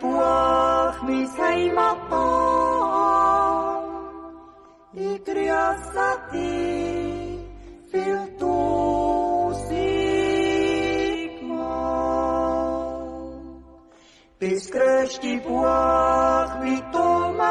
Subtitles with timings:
[0.00, 2.10] Buch mein Heimatland.
[4.92, 7.40] Ich grüße dich,
[7.90, 9.60] viel tausendmal.
[14.38, 17.50] Bis größte Buch mit Land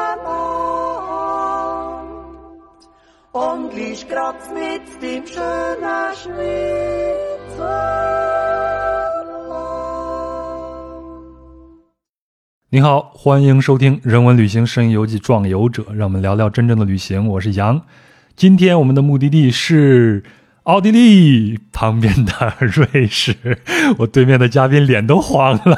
[3.32, 7.99] und liegst grad mit dem schönen Schweizer.
[12.72, 17.26] 您好，欢迎收听《人文旅行声音游记·壮游者》，让我们聊聊真正的旅行。
[17.26, 17.82] 我是杨，
[18.36, 20.22] 今天我们的目的地是
[20.62, 23.58] 奥地利旁边的瑞士。
[23.98, 25.76] 我对面的嘉宾脸都黄了。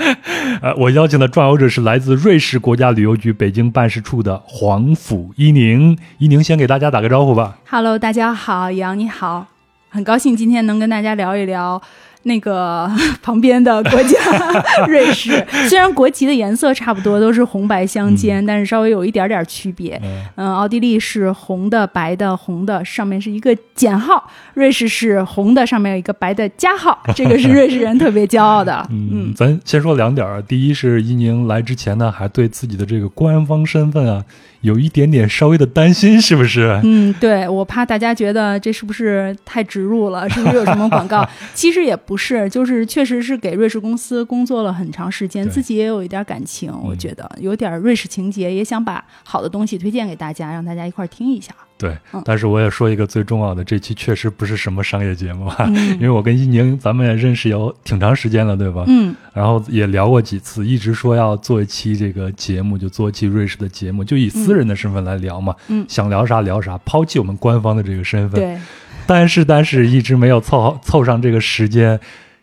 [0.64, 5.98] 呃，我邀请的壮游者是来自瑞士国家旅游局北京办事处的黄甫一宁。
[6.16, 7.58] 一宁先给大家打个招呼吧。
[7.68, 9.46] Hello，大家好，杨你好，
[9.90, 11.82] 很高兴今天能跟大家聊一聊
[12.24, 12.90] 那个
[13.22, 14.18] 旁边的国家
[14.86, 15.44] 瑞士。
[15.68, 20.00] 虽然国旗的颜色差不多，都是红白相间，但是稍微有一点点区别。
[20.02, 24.16] 嗯嗯，奥地利是红的、白的，红的上面是一个减号；
[24.54, 26.98] 瑞士是红的，上面有一个白的加号。
[27.14, 28.86] 这个是瑞士人特别骄傲的。
[28.90, 30.42] 嗯，咱先说两点儿。
[30.42, 34.24] 第一是伊宁来之前呢，还对自己的这个官方身份啊，
[34.62, 36.80] 有一点点稍微的担心，是不是？
[36.84, 41.26] 嗯，对我怕大家觉得这是不是太植入了，是不是 有什么广告？
[41.54, 51.54] 其实也不是，就是确实是给瑞士公司工作了很长时间，自己也有一点感情，我觉得有点瑞士情节，也想把好的东西推荐给大家，让大家一块儿听一下。
[51.80, 55.50] 对嗯，但是我也说一个最重要的，这期确实不是什么商业节目
[55.98, 58.84] 因为我跟一宁咱们也认识有挺长时间了，对吧？
[58.86, 68.38] 嗯然后也聊过几次，一直说要做一期这个节目，就做一期瑞士的节目，就以私人的身份来聊嘛，嗯想聊啥聊啥，抛弃我们官方的这个身份。
[68.38, 68.58] 对，
[69.06, 71.98] 但是但是一直没有凑好凑上这个时间，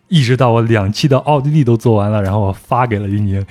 [0.08, 3.44] 一直到我两期的奥地利都做完了，然后我发给了一宁。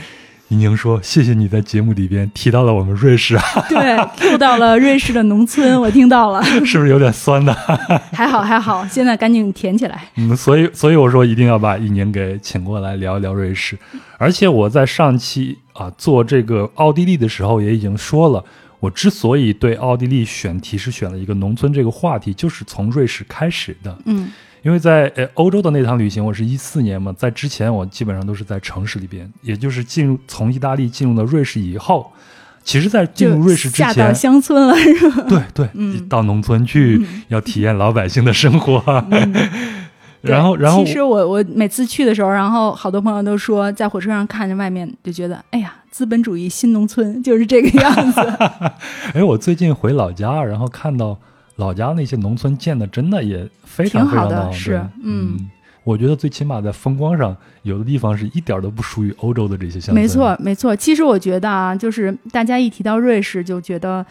[0.49, 7.53] 伊宁说：“谢谢你在节目里边提到了我们瑞士啊， 对，Q 到了瑞士的农村，我听到了， 是不是有点酸呢？”
[8.13, 10.07] 还好还好，现在赶紧填起来。
[10.15, 13.77] 嗯，所以所以我说一定要把一宁给请过来聊一聊瑞士，
[14.17, 18.41] 而且我在上期啊做这个奥地利的时候也已经说了，
[18.79, 24.29] 我之所以对奥地利选题是选了一个农村这个话题，就是从瑞士开始的，嗯
[24.67, 32.11] 因为在呃欧洲的那趟旅行，我是一四年嘛，在之前我基本上都是在城市里边，也就是进入从意大利进入了瑞士以后，
[32.65, 35.23] 其实，在进入瑞士之前下到，乡村了，是吧？
[35.29, 38.83] 对对，嗯到农村去、要体验老百姓的生活，
[40.19, 48.19] 然后然后其实我我每次去的时候，然后好多朋友都说，在火车上看着外面就觉得，哎呀，资本主义新农村就是这个样子。
[49.15, 51.17] 哎，我最近回老家，然后看到
[51.57, 55.49] 老家那些农村建的真的也非常好非常好，的是嗯嗯，
[55.83, 59.95] 我觉得最起码在风光上，有的地方是一点儿都不输于欧洲的这些乡村。
[59.95, 60.75] 没错，没错。
[60.75, 64.05] 其实我觉得啊，就是大家一提到瑞士，就觉得，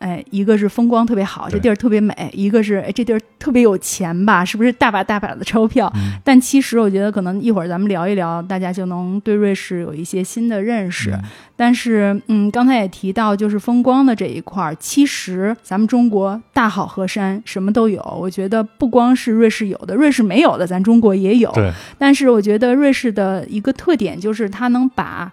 [0.00, 5.92] 哎，一个是风光特别好，这地儿特别美；一个是哎，这地儿特别有钱吧，是不是大把大把的钞票？
[5.94, 11.10] 嗯但其实我觉得，可能一会儿咱们聊一聊，大家就能对瑞士有一些新的认识。
[11.10, 11.22] 嗯
[11.54, 18.00] 但是，嗯，刚才也提到，就是风光的这一块儿，其实咱们中国大好河山，什么都有。
[18.18, 21.52] 我觉得不光是瑞士有的，瑞士没有的，咱中国也有。
[21.52, 25.30] 对，但是我觉得瑞士的一个特点就是它能把，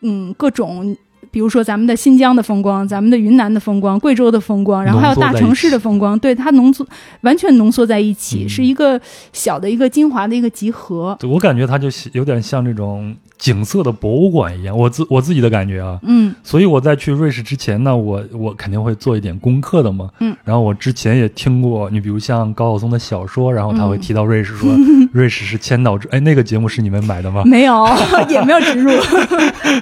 [0.00, 0.96] 嗯，各种。
[1.36, 6.86] 比如说咱们的新疆的风光，咱们的云南的风光，贵州的风光，然后还有大城市的风光，对它浓缩
[7.20, 8.98] 完全浓缩在一起，嗯是一个
[9.34, 11.14] 小的一个精华的一个集合。
[11.28, 15.98] 我感觉它就有点像这种景色的博物馆一样，我自我自己的感觉啊。
[16.02, 20.08] 嗯所以我在去瑞士之前呢，我我肯定会做一点功课的嘛。
[20.20, 20.34] 嗯。
[20.44, 24.68] 然后我之前也听过，你比如像高晓松的小说，然后他会嗯提到瑞士说，
[25.12, 27.42] 瑞士是千岛之，哎，那个节目是你们买的吗？
[27.46, 27.86] 没有，
[28.28, 28.90] 也没有植入，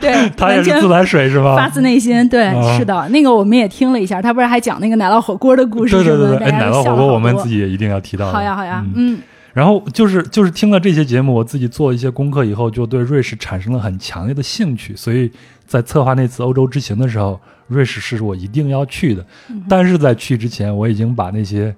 [0.01, 1.55] 对，他也是自来水是吧？
[1.57, 2.29] 发自内心。
[2.29, 5.95] 对，啊是的，那个我们也听了一下，他不是还讲那个奶酪火锅的故事？
[5.95, 8.31] 对对对对，哎，奶酪火锅我们自己也一定要提到。
[8.33, 9.19] 好呀好呀，嗯嗯
[9.55, 14.95] 然后就是就是听了这些节目，我自己做一些功课以后，就对瑞士产生了很强烈的兴趣。
[14.97, 15.31] 所以
[15.65, 19.25] 在策划那次欧洲之行的时候，瑞士是我一定要去的。
[19.49, 21.75] 嗯但是在去之前，我已经把那些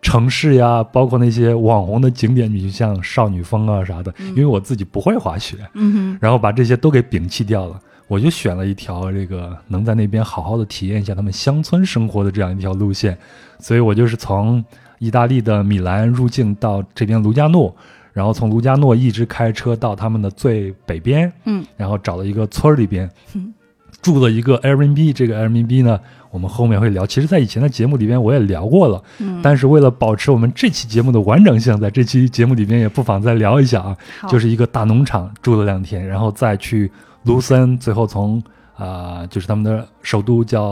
[0.00, 7.78] 城市呀，包括那些网红的景点，比如像少女峰啊啥的，因为我自己不会滑雪，嗯，然后把这些都给摒弃掉了。
[8.08, 13.16] 我就选了一条这个能在那边好好的体验一下他们乡村生活的这样一条路线，
[13.60, 14.64] 所以我就是从
[15.00, 17.74] 意大利的米兰入境到这边卢加诺，
[18.12, 23.52] 然后从卢加诺一直开车到他们的最北边，嗯，然后找了一个村儿里边嗯，
[24.02, 25.98] 住了一个 Airbnb，这个 Airbnb 呢，
[26.30, 27.06] 我们后面会聊。
[27.06, 33.96] 其实，在以前的节目里边我也聊过了，嗯，但是为了保持我们这期节目的完整性，在这期节目里边也不妨再聊一下啊。
[34.28, 36.90] 就是一个大农场住了两天，然后再去
[37.24, 38.42] 卢森，最后从
[38.76, 40.62] 啊、就是他们的首都叫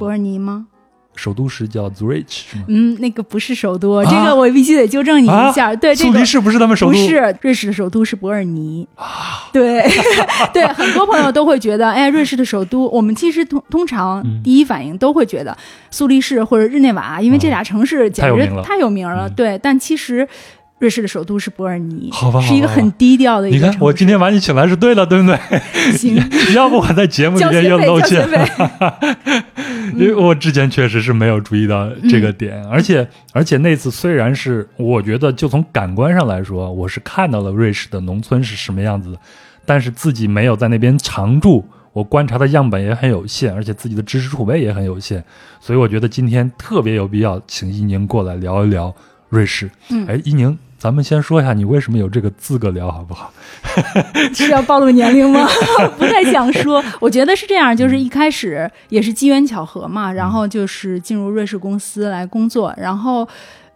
[0.00, 0.66] 伯尔尼吗？
[1.16, 2.64] 首都是叫 Zurich 是吗？
[2.68, 5.74] 嗯，那个不是首都，啊这个我必须得纠正你一下。
[5.76, 6.92] 对，这个苏黎世不是他们首都？
[6.92, 8.88] 不是，瑞士的首都是伯尔尼。
[9.52, 9.82] 对
[10.54, 15.56] 对，很多朋友都会觉得，哎，瑞士的首都，我们其实通通常嗯第一反应都会觉得
[15.90, 19.28] 苏黎世或者日内瓦，因为这俩城市简直太有名了太有名了。
[19.28, 20.26] 嗯对，但其实。
[20.80, 23.84] 瑞士的首都是伯尔尼，好吧是一个很低调的一你看个城市。
[23.84, 25.38] 我今天把你请来是对的，对不对？
[25.92, 26.16] 行，
[26.56, 29.42] 要不我在节目里面又露交学怯，费。
[29.94, 39.18] 因为我之前确实是没有注意到这个点，而且而且那次虽然是我觉得就从感官上来说，我是看到了瑞士的农村是什么样子的，
[39.66, 41.62] 但是自己没有在那边常住，
[41.92, 45.22] 我观察的样本也很有限，而且自己的知识储备也很有限，
[45.60, 48.94] 所以我觉得今天特别有必要请一宁过来聊一聊
[49.28, 49.70] 瑞士。
[49.90, 53.30] 嗯哎，一宁，咱们先说一下你为什么有这个资格聊，好不好？
[54.32, 55.46] 是要暴露年龄吗？
[55.98, 56.82] 不太想说。
[56.98, 63.28] 我觉得是这样，就是一开始也是机缘巧合嘛，然后就是进入瑞士公司来工作，然后。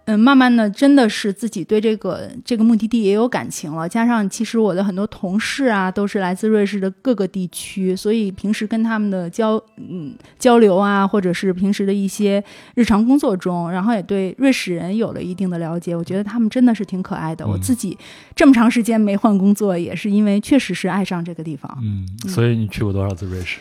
[0.07, 3.89] 嗯，慢慢的，真的是自己对这个这个目的地也有感情了。
[3.89, 15.97] 加上其实我的很多同事啊，都是来自瑞士的各个地区，所以平时跟他们的交嗯交流啊，或者是平时的一些日常工作中，然后也对瑞士人有了一定的了解。
[15.97, 17.47] 我觉得他们真的是挺可爱的。
[17.47, 17.97] 我嗯自己
[18.37, 21.79] 这么长时间没换工作，也是因为确实是爱上这个地方。
[21.83, 23.59] 嗯，所以你去过多少次瑞士？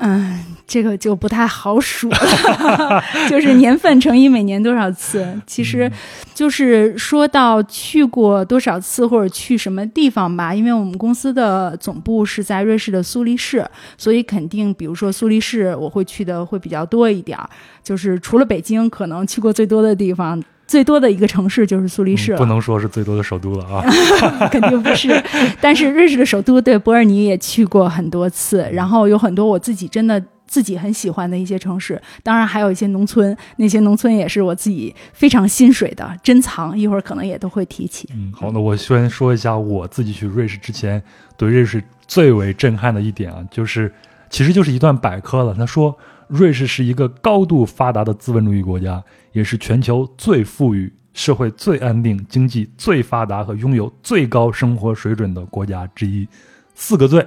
[0.00, 5.24] 嗯，这个就不太好数了， 就是年份乘以每年多少次。
[5.46, 5.90] 其实，
[6.34, 13.64] 就是说到去过多少次或者去什么地方吧，因为我们公司的总部是在瑞士的苏黎世，
[13.96, 17.48] 所以肯定，比如说苏黎世，我会去的会比较多一点儿。
[17.82, 20.42] 就是除了北京，可能去过最多的地方。
[20.66, 23.84] 最多的一个城市就是苏黎世了，嗯不能说是最多的首都了啊。
[24.50, 25.22] 肯定不是。
[25.60, 38.08] 但是瑞士的首都对伯尔尼也去过很多次，然后有很多我自己真的自己很喜欢的一些城市，当然还有一些农村，那些农村也是我自己非常心水的珍藏，一会儿可能也都会提起。
[38.14, 41.02] 嗯，好，那我先说一下我自己去瑞士之前
[41.36, 43.92] 对瑞士最为震撼的一点啊，就是
[44.30, 45.54] 其实就是一段百科了。
[45.54, 45.96] 他说，
[46.34, 49.00] 瑞士是一个高度发达的资本主义国家，
[49.30, 56.26] 也是全球最富裕、社会最安定、经济最发达和拥有最高生活水准的国家之一。
[56.74, 57.24] 四个最，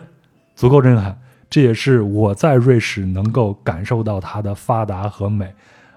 [0.57, 1.17] 足够震撼。
[1.49, 5.49] 这也是我在瑞士能够感受到它的发达和美，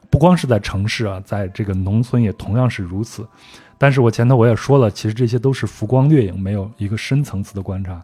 [0.09, 3.27] 不光是在城市啊，在这个农村也同样是如此。
[3.77, 8.01] 但是我前头我也说了，其实这些都是浮光掠影，没有一个深层次的观察。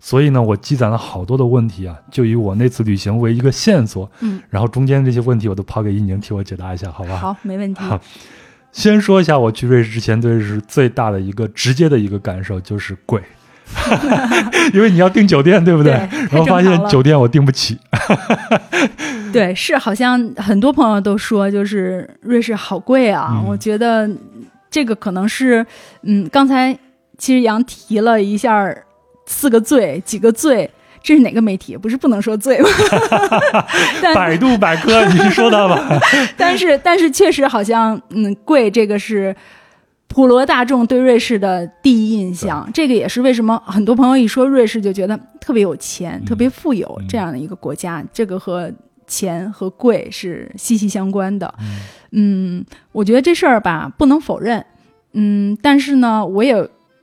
[0.00, 7.16] 所以呢，我积攒了好多的问题啊，就以我那次旅行为一个线索，嗯，然后中间这些问题我都抛给一宁替我解答一下，好吧？
[7.16, 7.80] 好，没问题。
[7.80, 8.00] 好
[8.70, 13.20] 先说一下我去瑞士之前对瑞士最大的一个直接的一个感受就是贵，
[14.74, 15.92] 因为你要订酒店，对不对？
[16.10, 17.78] 对然后发现酒店我订不起，
[19.32, 23.30] 对，是好像很多朋友都说，就是瑞士好贵啊。
[23.32, 24.08] 嗯我觉得
[24.70, 25.66] 这个可能是，
[26.02, 26.78] 嗯，刚才
[27.16, 28.84] 其实杨提了一下儿
[29.28, 30.68] 四个最，几个最，
[31.00, 31.76] 这是哪个媒体？
[31.76, 32.68] 不是不能说最吗？
[34.02, 36.00] 但百度百科 你是说它吧？
[36.36, 39.36] 但是但是确实好像，嗯，贵这个是。
[40.10, 48.02] 普罗大众对瑞士的第一印象，这个也是为什么很多朋友一说瑞士就觉得特别有钱、嗯特别富有嗯这样的一个国家。
[48.10, 48.72] 这个和
[49.06, 51.54] 钱和贵是息息相关的。
[51.60, 51.76] 嗯
[52.12, 54.64] 嗯，我觉得这事儿吧不能否认，
[55.12, 56.56] 嗯，但是呢，我也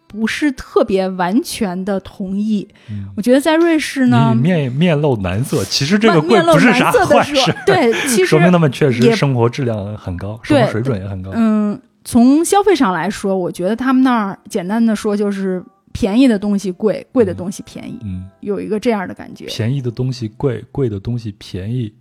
[0.07, 2.67] 不是特别完全的同意。
[2.89, 11.31] 嗯我觉得在瑞士呢你，面面露难色， 其实这个贵面露难不是啥色的事，， 对，其实 说明他们确实生活质量很高，生活水准也很高。
[11.33, 19.45] 嗯，从消费上来说，我觉得他们那儿简单的说就是便宜的东西贵，贵的东西便宜，嗯，有一个这样的感觉。
[19.45, 21.93] 便宜的东西贵，贵的东西便宜。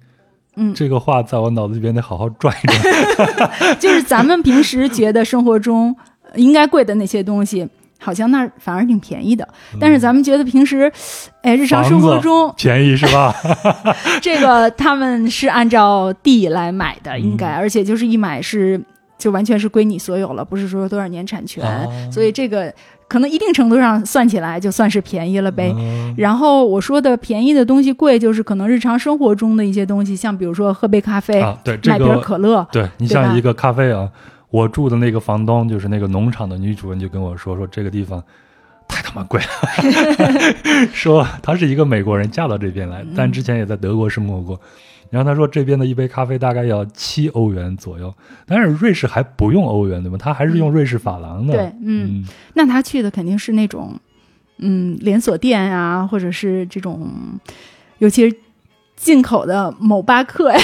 [0.56, 3.78] 嗯，这个话在我脑子里边得好好转一转。
[3.80, 5.94] 就是咱们平时觉得生活中
[6.30, 7.68] 呃应该贵的那些东西。
[8.04, 9.48] 好像那儿反而挺便宜的，
[9.80, 10.92] 但是咱们觉得平时，
[11.40, 13.34] 哎，日常生活中便宜是吧？
[14.20, 18.78] 这个他们是按照地来买的，应该，嗯而且就是一买是
[19.16, 21.90] 就完全是归你所有了，不是说多少年产权，哦。
[22.12, 22.70] 所以这个
[23.08, 25.72] 可能一定程度上算起来就算是便宜了呗。
[25.74, 26.14] 嗯。
[26.18, 34.08] 然后我说的便宜的东西贵，就是可能日常生活中的一些东西，像比如说喝杯咖啡、啊，对买瓶，可乐，对你像一个咖啡啊，
[34.54, 38.22] 我住的那个房东就是那个农场的女主人就跟我说说这个地方。
[38.86, 39.48] 太他妈贵了，
[40.92, 44.60] 说她是一个美国人嫁到这边来，嗯但之前也在德国生活过。
[45.10, 48.14] 然后她说这边的一杯咖啡大概要七欧元左右，
[48.46, 50.18] 但是瑞士还不用欧元对吧？
[50.20, 51.54] 它还是用瑞士法郎的。
[51.54, 53.98] 对嗯那他去的肯定是那种，
[54.58, 57.10] 嗯连锁店啊，或者是这种，
[57.98, 58.36] 尤其是
[58.94, 60.58] 进口的某巴克呀，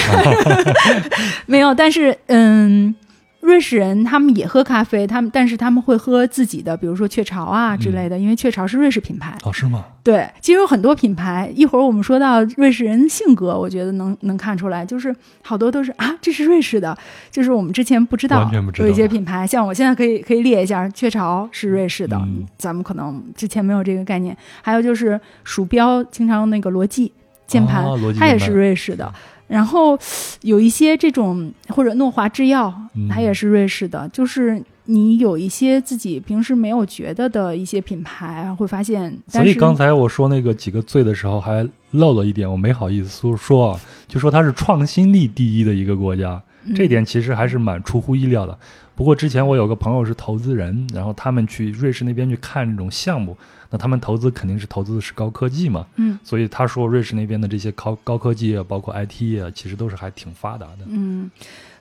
[1.47, 2.95] 没有，但是嗯。
[3.41, 9.35] 瑞士人他们也喝咖啡，他们但是他们会喝自己的，比如说雀巢啊之类的，因为雀巢是瑞士品牌。
[9.43, 9.85] 哦，是吗？
[10.03, 11.51] 对，其实有很多品牌。
[11.55, 16.95] 一会儿我们说到瑞士人性格，我觉得能能看出来，就是好多都是啊，这是瑞士的，
[17.29, 24.35] 就是我们之前不知道，完全不知道有一些品牌，像我现在可以可以列一下，雀巢是瑞士的，嗯咱们可能之前没有这个概念。
[24.61, 27.11] 还有就是鼠标，经常用那个罗技
[27.47, 29.11] 键盘，哦罗技键盘它也是瑞士的。
[29.51, 29.99] 然后
[30.43, 39.13] 有一些这种或者诺华制药嗯，它也是瑞士的，就是你有一些自己平时没有觉得的一些品牌，会发现。
[39.27, 48.57] 所以刚才我说那个几个最的时候，还漏了一点，我没好意思说说啊，就说它是创新力第一的一个国家，嗯这点其实还是蛮出乎意料的。
[48.95, 53.35] 不过之前我有个朋友是投资人，然后他们去瑞士那边去看这种项目，
[53.71, 60.79] 那他们投资肯定是投资的是高科技嘛，嗯所以他说瑞士那边的这些高高科技啊，包括 IT 啊，其实都是还挺发达的。
[60.87, 61.31] 嗯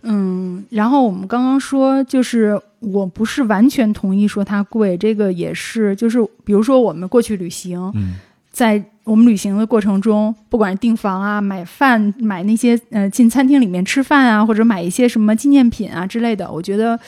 [0.02, 8.14] 嗯，然后我们刚刚说，就是我不是完全同意说它贵，这个也是，就是比如说我们过去旅行，嗯
[8.50, 16.98] 在我们旅行的过程中，不管是订房啊、买饭、买那些呃进餐厅里面吃饭啊，或者买一些什么纪念品啊之类的，我觉得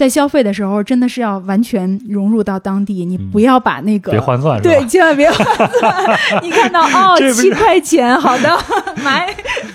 [0.00, 5.70] 在消费的时候真的是要完全融入到当地，你嗯不要把那个、别换算是对，千万别换算。
[6.42, 8.58] 你看到哦七块钱，好的
[9.04, 9.28] 买，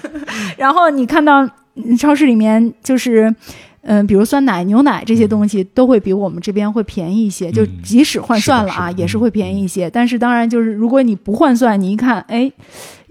[0.58, 3.34] 然后你看到嗯超市里面就是。
[3.88, 9.88] 嗯，比如酸奶、牛奶这些东西都会比我们这边会便宜一些，就嗯即使换算了啊，是是也是会便宜一些。
[9.88, 12.52] 但是当然就是，如果你不换算，你一看，哎，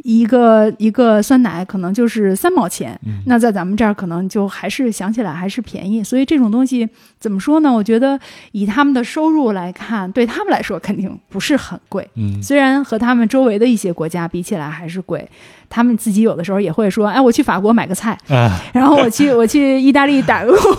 [0.04, 6.04] 一个一个酸奶可能就是三毛钱，嗯那在咱们这儿可能就还是想起来还是便宜。
[6.04, 6.87] 所以这种东西
[7.18, 7.73] 怎么说呢？
[7.73, 8.20] 我觉得
[8.52, 12.06] 以他们的收入来看，对他们来说肯定不是很贵。
[12.16, 15.26] 嗯虽然和他们周围的一些国家比起来还是贵，
[15.70, 20.76] 他们自己有的时候也会说：“哎，我去法国买个菜，啊，然后我去我去意大利打个工，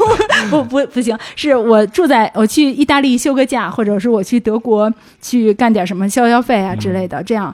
[0.52, 7.52] 不不不行，是我住在我去意大利休个假，或者是我去德国去干点什么消消费啊之类的，这样。”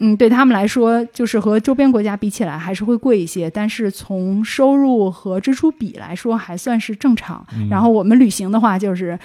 [0.00, 7.46] 嗯，对他们来说，就是和周边国家比起来还是会贵一些，但是从收入和支出比来说还算是正常。
[7.54, 9.18] 嗯然后我们旅行的话，就是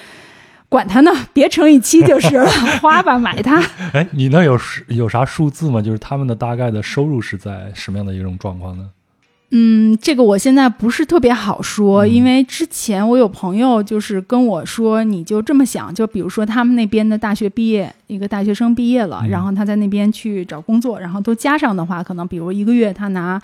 [0.67, 2.49] 管它呢，别乘以七就是了，
[2.81, 3.61] 花吧，买它。
[3.93, 5.81] 哎，你那有数有啥数字吗？
[5.81, 8.89] 就是他们的大概的收入是在什么样的一种状况呢？
[9.57, 12.09] 嗯，这个我现在不是特别好说，嗯。
[12.11, 19.29] 因为之前我有朋友就是跟我说，你就这么想，就比如说他们那边的大学毕业，一个大学生毕业了，嗯。
[19.29, 23.41] 然后他在那边去找工作，然后都加上的话，可能比如一个月他拿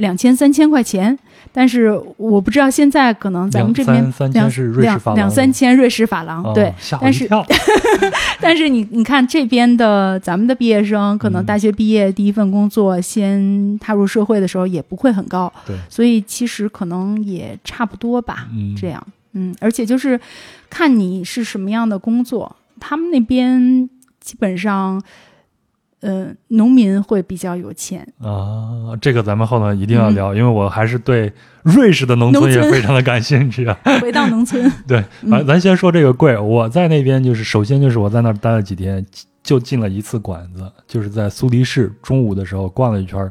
[0.00, 1.16] 两千三千块钱，
[1.52, 7.28] 但是我不知道现在可能咱们这边两三三千两三千瑞士法郎，哦对，但是。
[8.42, 11.46] 但是你你看这边的咱们的毕业生，可能嗯。
[11.46, 20.18] 大学毕业第一份工作，先踏入社会的时候也不会很高，对，所以其实可能也差不多吧，嗯，这样，嗯，而且就是
[20.70, 23.88] 看你是什么样的工作，他们那边
[24.20, 25.02] 基本上，
[26.00, 31.30] 呃，农民会比较有钱，啊，这个咱们后头一定要聊，因为我还是对
[31.62, 33.78] 瑞士的农村也非常的感兴趣啊。
[34.00, 35.30] 回到农村， 对，嗯。
[35.30, 39.04] 咱咱先说这个贵，我在那边就是首先就是我在那儿待了几天，
[39.42, 43.30] 就进了一次馆子，就是在苏黎世，中午的时候逛了一圈儿。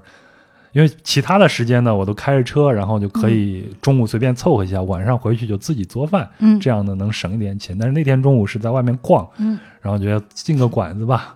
[0.71, 6.59] 因为其他的时间呢，我都开着车，然后就可以中午随便凑合一下，晚上回去就自己做饭，嗯。
[6.59, 7.75] 这样呢能省一点钱。
[7.75, 9.57] 但是那天中午是在外面逛，嗯。
[9.81, 11.35] 然后觉得进个馆子吧，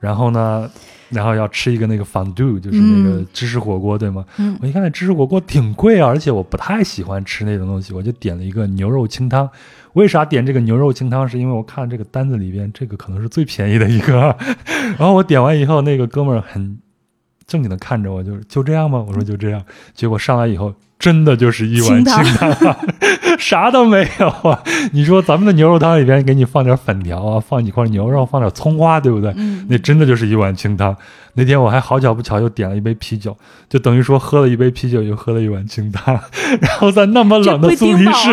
[0.00, 0.70] 然后呢，
[1.10, 4.24] 然后要吃一个那个 fondue，就是那个嗯芝士火锅，对吗？
[4.38, 9.48] 嗯我一看那芝士火锅挺贵啊，而且我不太喜欢吃那种东西，我就点了一个牛肉清汤。
[9.94, 11.28] 为啥点这个牛肉清汤？
[11.28, 14.36] 是因为我看这个单子里边这个可能是最便宜的一个。
[14.96, 16.78] 然后我点完以后，那个哥们儿很
[17.46, 19.04] 正经的看着我，就是就这样吗？
[19.08, 19.60] 我说就这样。
[19.94, 22.76] 结果上来以后，真的就是一碗清清汤，
[23.38, 24.60] 啥都没有啊！
[24.92, 29.32] 你说咱们的牛肉汤里边给你放点粉条啊，放几块牛肉，放点葱花，对不对？
[29.36, 30.96] 嗯，那真的就是一碗清汤。
[31.34, 33.36] 那天我还好巧不巧又点了一杯啤酒，
[33.68, 36.18] 就等于说喝了一杯啤酒，又喝了一碗清汤，
[36.60, 38.32] 然后在那么冷的苏黎世，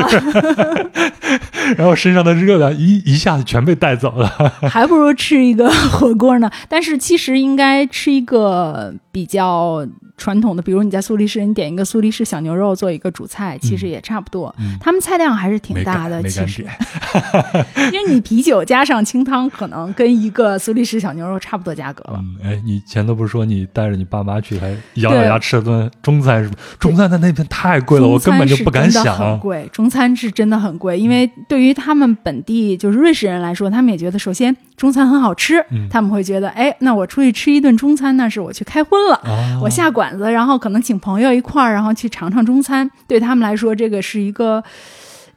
[1.77, 4.27] 然后身上的热量一一下子全被带走了。
[4.67, 6.49] 还不如吃一个火锅呢。
[6.67, 9.85] 但是其实应该吃一个比较
[10.17, 14.53] 传统的，比如你在苏黎世，你点一个苏黎世小牛肉做一个主菜，其实也差不多。
[14.59, 16.65] 嗯他们菜量还是挺大的，其实，
[17.91, 22.19] 因为你啤酒加上清汤，可能跟一个苏黎世小牛肉差不多价格了。
[22.21, 26.55] 嗯，哎，你前头不是说你带着你爸妈去，还咬咬牙吃了顿中餐是吧？
[26.79, 29.39] 中餐在那边太贵了，我根本就不敢中餐是真的很想。
[29.39, 39.15] 贵，中餐是真的很贵，因为对于他们本地就是瑞士人来说，他们也觉得首先中餐很好吃，嗯他们会觉得，哎，那我出去吃一顿中餐，那是我去开荤了。
[39.23, 44.61] 啊，我下馆子，然后可能请朋友一块儿，然后去尝尝中餐，对他们来说，这个是一个，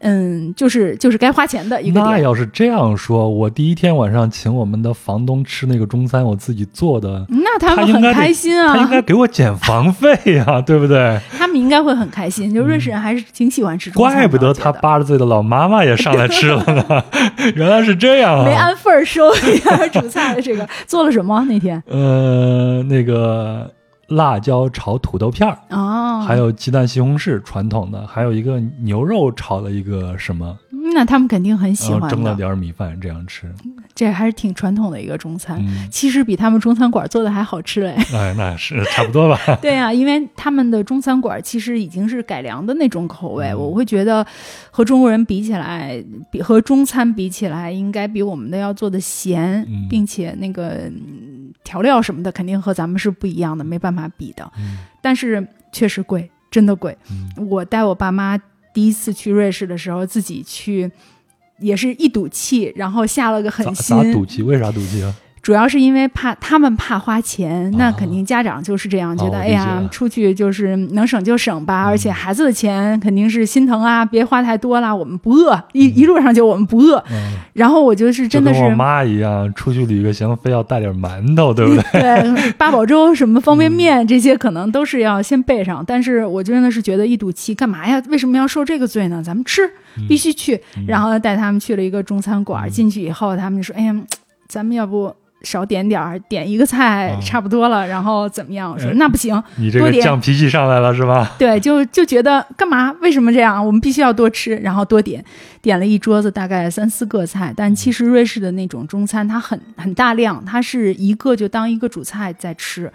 [0.00, 2.18] 嗯，就是就是该花钱的一个那。
[2.18, 11.18] 要是这样说，我第一天晚上请我们的房东吃那个中餐，我自己做的，那他们很开心啊他应该啊，给我减房费呀、对不对？
[11.37, 12.52] 他们应该会很开心。
[12.52, 17.04] 就瑞士人还是挺喜欢吃中餐的，怪不得他八十岁的老妈妈也上来吃了呢，
[17.56, 18.66] 原来是这样没啊！
[18.66, 23.68] 按份儿收一下 主菜的这个做了什么那天呃，那个
[24.08, 30.58] 辣椒炒土豆片儿，哦，还有鸡蛋西红柿，传统的，还有一个牛肉炒了一个什么，
[30.94, 33.52] 那他们肯定很喜然后欢，蒸了点儿米饭这样吃。
[33.94, 35.58] 这还是挺传统的一个中餐。
[35.60, 37.96] 嗯，其实比他们中餐馆做的还好吃嘞。
[38.14, 39.38] 哎，那是差不多吧。
[39.60, 44.24] 对呀、因为他们的中餐馆其实已经是改良的那种口味，嗯我会觉得
[44.70, 54.50] 和中国人比起来，比和中餐比起来，应该比我们的要做的咸，嗯并且那个嗯调料什么的肯定和咱们是不一样的，没办法比的。
[54.58, 56.96] 嗯但是确实贵，真的贵。
[57.10, 58.38] 嗯我带我爸妈
[58.72, 60.90] 第一次去瑞士的时候，自己去。
[61.60, 64.44] 也是一赌气，然后下了个狠咋心，咋赌气？
[64.44, 65.12] 为啥赌气啊？
[65.42, 77.02] 主要是因为怕他们怕花钱，那啊肯定家长就是这样觉得，哎呀出去就是能省就省吧，嗯而且孩子的钱肯定是心疼啊，别花太多啦，我们不饿，一一路上就我们不饿。
[77.11, 82.00] 嗯，然后我就是真的就跟我是妈一样，出去旅个行，非要带点馒头，对不对？
[82.00, 85.85] 对八宝粥、什么方便嗯面这些，可能都是要先备上。
[85.87, 88.02] 但是我真的是觉得一赌气，干嘛呀？
[88.09, 89.23] 为什么要受这个罪呢？
[89.25, 89.62] 咱们吃，
[90.09, 90.61] 必须去。
[90.76, 93.95] 嗯然后带他们去了一个中餐馆，嗯进去以后，他们就说：“哎呀，
[94.49, 97.87] 咱们要不少点点儿，点一个菜啊差不多了。
[97.87, 98.71] 然后怎么样？
[98.71, 101.33] 我说哎那不行，你这个犟脾气上来了是吧？
[101.38, 102.92] 对，就就觉得干嘛？
[103.00, 103.64] 为什么这样？
[103.64, 105.25] 我们必须要多吃，然后多点，
[105.62, 107.52] 点了一桌子大概三四个菜。
[107.56, 112.93] 但其实瑞士的那种中餐，它很很大量，它是一个就当一个主菜在吃。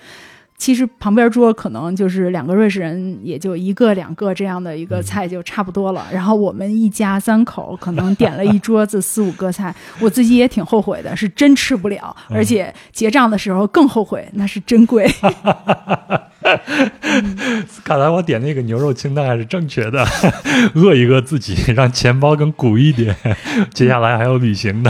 [0.63, 6.07] 其实旁边桌可能就是两个瑞士人，也就一个两个这样的一个菜就差不多了。
[6.09, 15.05] 然后我们一家三口可能点了一桌子四五个菜， 我自己也挺后悔的，是真吃不了，而且结账的时候更后悔，那是真贵。
[17.83, 20.07] 看来我点那个牛肉清淡还是正确的，
[20.75, 23.13] 饿一饿自己，让钱包更鼓一点。
[23.73, 24.89] 接下来还有旅行的，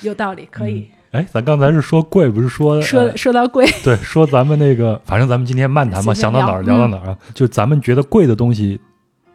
[0.00, 0.88] 有道理，可以。
[1.12, 7.18] 哎，咱刚才是说贵，不是说说呃说到贵，对，说咱们那个， 反正咱们今天漫谈嘛，想到哪儿聊聊到哪儿啊。
[7.34, 8.80] 就咱们觉得贵的东西，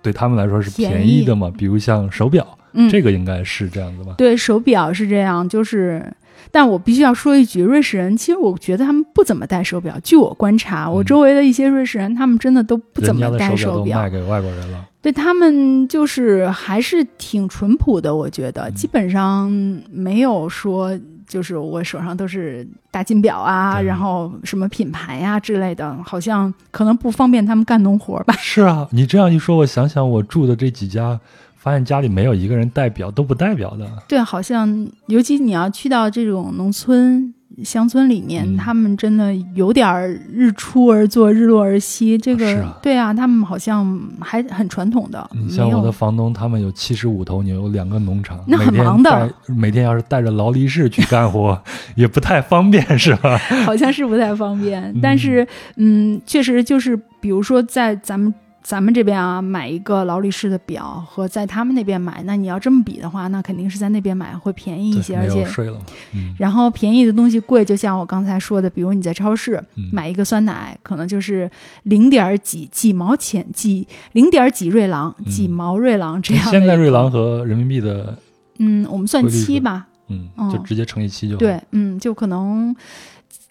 [0.01, 4.15] 对他们来说是便宜的嘛，比如像手表，嗯，这个应该是这样子吧？
[4.17, 6.01] 对手表是这样，就是，
[6.49, 9.99] 但我必须要说一句，瑞士人其实我觉得他们不怎么戴手表。
[10.01, 14.09] 据我观察，我周围的一些瑞士人，他们真的都不怎么戴手表卖。
[14.09, 14.85] 给外国人了。
[15.01, 19.51] 对他们就是还是挺淳朴的，我觉嗯得基本上
[19.91, 28.33] 没有说就是我手上都是大金表啊，然后什么品牌呀、之类的，好像可能不方便他们干农活吧。
[28.39, 31.19] 是啊，你这样一说，我想想我住的这几家，
[31.57, 33.85] 发现家里没有一个人戴表，都不戴表的。
[34.07, 37.33] 对，好像尤其你要去到这种农村、
[37.63, 42.17] 乡村里面，嗯他们真的有点儿日出而作，日落而息。
[42.17, 45.29] 这个，对啊，他们好像还很传统的。
[45.33, 51.57] 你像我的房东，他们有七十五头牛，有两个农场，那很忙的带每天要是带着劳力士去干活，
[51.95, 53.37] 也不太方便，是吧？
[53.65, 54.81] 好像是不太方便。
[54.83, 58.33] 嗯但是，嗯，确实就是，比如说在咱们。
[58.65, 65.79] 咱们这边啊，买一个劳力士的表和在他们那边买，那你要这么比的话，那肯定是在那边买会便宜一些，而且税了。
[66.15, 71.47] 嗯，然后便宜的东西贵，就像我刚才说的，比如你在超市嗯买一个酸奶，可能就是
[71.83, 76.51] 零点几几毛钱，几零点几瑞郎，嗯几毛瑞郎这样的。
[76.51, 78.17] 现在瑞郎，和人民币的，
[78.57, 81.39] 嗯，我们算七吧，嗯，嗯就直接乘以七就好。
[81.39, 82.75] 对，嗯，就可能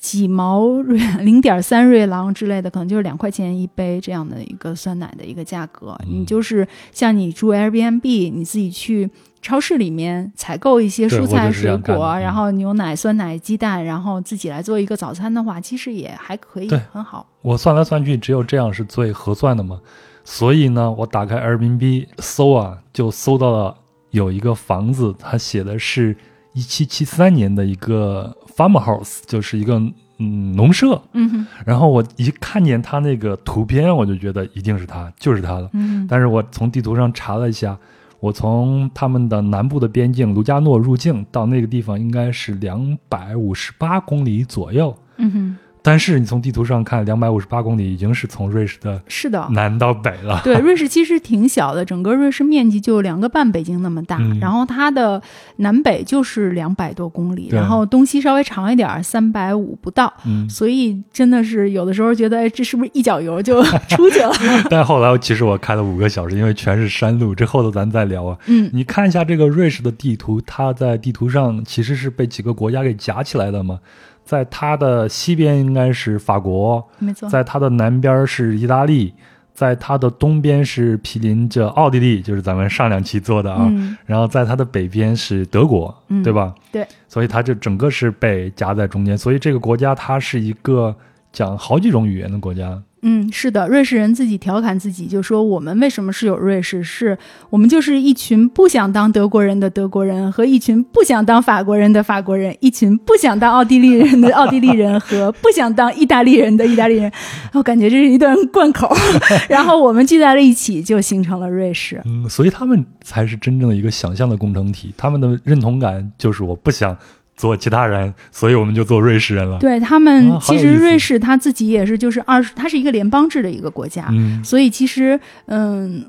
[0.04, 5.96] 几毛瑞零点三瑞郎之类的，可能就是两块钱一杯这样的一个酸奶的一个价格。
[6.00, 9.08] 嗯你就是像你住 Airbnb，你自己去
[9.40, 17.26] 超市里面采购一些蔬菜水果，嗯然后牛奶、酸奶、鸡蛋，然后自己来做一个早餐的话，其实也还可以，很好。
[17.40, 19.80] 我算来算去，只有这样是最合算的嘛。
[20.22, 23.74] 所以呢，我打开 Airbnb 搜啊，就搜到了
[24.10, 26.14] 有一个房子，它写的是
[26.54, 29.74] 一七七三年的一个 farmhouse，就是一个
[30.18, 35.68] 嗯农舍，嗯哼，然后我一看见他那个图片，我就觉得一定是他，就是他了。
[35.72, 37.76] 嗯但是我从地图上查了一下，
[38.20, 44.96] 我从他们的南部的边境卢加诺入境到那个地方应该是两百五十八公里左右。
[45.16, 49.46] 嗯哼，但是你从地图上看，两百五十八公里已经是从瑞士的是的。
[49.50, 50.40] 南到北了。
[50.42, 55.20] 对，瑞士其实挺小的，整个瑞士面积就两个半北京那么大，嗯然后它的
[55.56, 64.32] 南北就是两百多公里，然后东西稍微长一点儿，三百五不到，嗯，所以真的是有的时候觉得，哎，这是不是一脚油就 出去了？
[64.70, 67.34] 但后来其实我开了五个小时，因为全是山路。
[67.34, 68.38] 这后头咱再聊啊。
[68.46, 73.80] 嗯你看一下这个瑞士的地图，它在地图上其实是被几个国家给夹起来的嘛。
[74.24, 79.12] 在它的西边应该是法国，没错，在它的南边是意大利，
[79.52, 83.66] 在它的东边是毗邻着奥地利，就是咱们上两期做的啊。
[83.70, 86.54] 嗯然后在它的北边是德国，嗯对吧？
[86.72, 89.16] 对，所以它就整个是被夹在中间。
[89.16, 90.94] 所以这个国家它是一个
[91.32, 92.82] 讲好几种语言的国家。
[93.06, 97.16] 嗯，是的，瑞士人自己调侃自己，就说我们为什么是有瑞士，是
[97.50, 107.12] 我们就是一群不想当德国人的德国人和一群不想当法国人的法国人，一群不想当奥地利人的奥地利人和不想当意大利人的意大利人。
[107.52, 108.90] 我感觉这是一段贯口，
[109.50, 112.00] 然后我们聚在了一起，就形成了瑞士。
[112.06, 116.96] 嗯，所以他们才是真正的一个想象的工程体，他们的认同感就是我不想
[117.36, 119.58] 做其他人，所以我们就做瑞士人了。
[119.58, 124.42] 对他们其实瑞士他自己也是，就是二十，它是一个联邦制的一个国家，嗯。
[124.44, 126.04] 所以其实，嗯，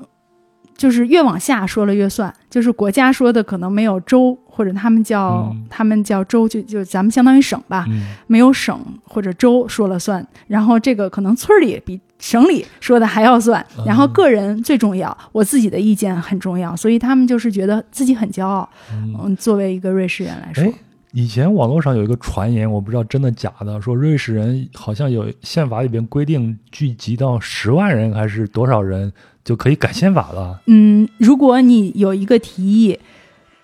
[0.76, 5.64] 就是越往下说了越算，就是国家说的可能没有州，或者他们叫、嗯。
[5.68, 8.14] 他们叫州，就就咱们相当于省吧，嗯。
[8.26, 13.84] 没有省或者州说了算，然后这个可能村里比省里说的还要算，嗯。
[13.84, 20.72] 然后个人最重要，我自己的意见很重要，所以他们就是觉得自己很骄傲，嗯，嗯，作为一个瑞士人来说哎，，
[21.16, 29.10] 以前网络上有一个传言，我不知道真的假的，说瑞士人好像有宪法里边规定，聚集到十万人还是多少人
[29.42, 30.60] 就可以改宪法了。
[30.66, 32.98] 嗯，如果你有一个提议，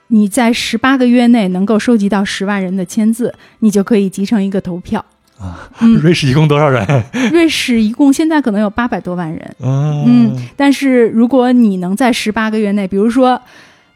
[0.06, 5.04] 你在十八个月内能够收集到十万人的签字，你就可以集成一个投票。
[5.38, 6.86] 啊，嗯瑞士一共多少人？
[7.32, 13.38] 瑞士一共现在可能有八百多万人，嗯嗯，但是如果你能在十八个月内，比如说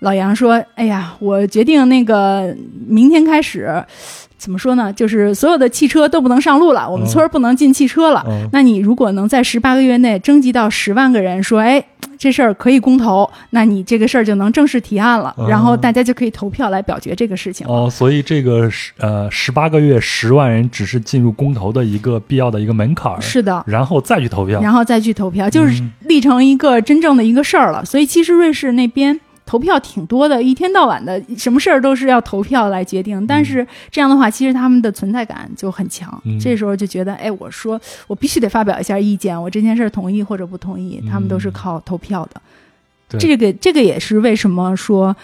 [0.01, 2.55] 老杨说：“哎呀，我决定那个
[2.87, 3.83] 明天开始，
[4.37, 4.93] 怎么说呢？
[4.93, 8.23] 就是所有的汽车都不能上路了，我们村儿不能进汽车了。
[8.29, 11.83] 嗯那你如果能在十八个月内征集到十万个人说，哎，
[12.19, 17.67] 这事儿可以公投，那你这个事儿就能正式提案了，哦然后大家就可以投票来表决这个事情。
[17.67, 24.61] 哦，所以这个十呃十八个月十万人只是进入公投的一个必要的一个门槛儿，是的，然后再去投票。
[24.61, 27.83] 然后再去投票，就是嗯立成一个真正的一个事儿了。
[27.85, 29.19] 所以其实瑞士那边。
[29.47, 33.25] 投票挺多的，一天到晚的，什么事儿都是要投票来决定。
[33.27, 36.21] 但是这样的话，其实他们的存在感就很强。
[36.25, 42.43] 嗯这时候就觉得，哎，我说我必须得发表一下意见，我这件事儿同意或者不同意，他们都是靠投票的。
[43.09, 45.17] 对这个这个也是为什么说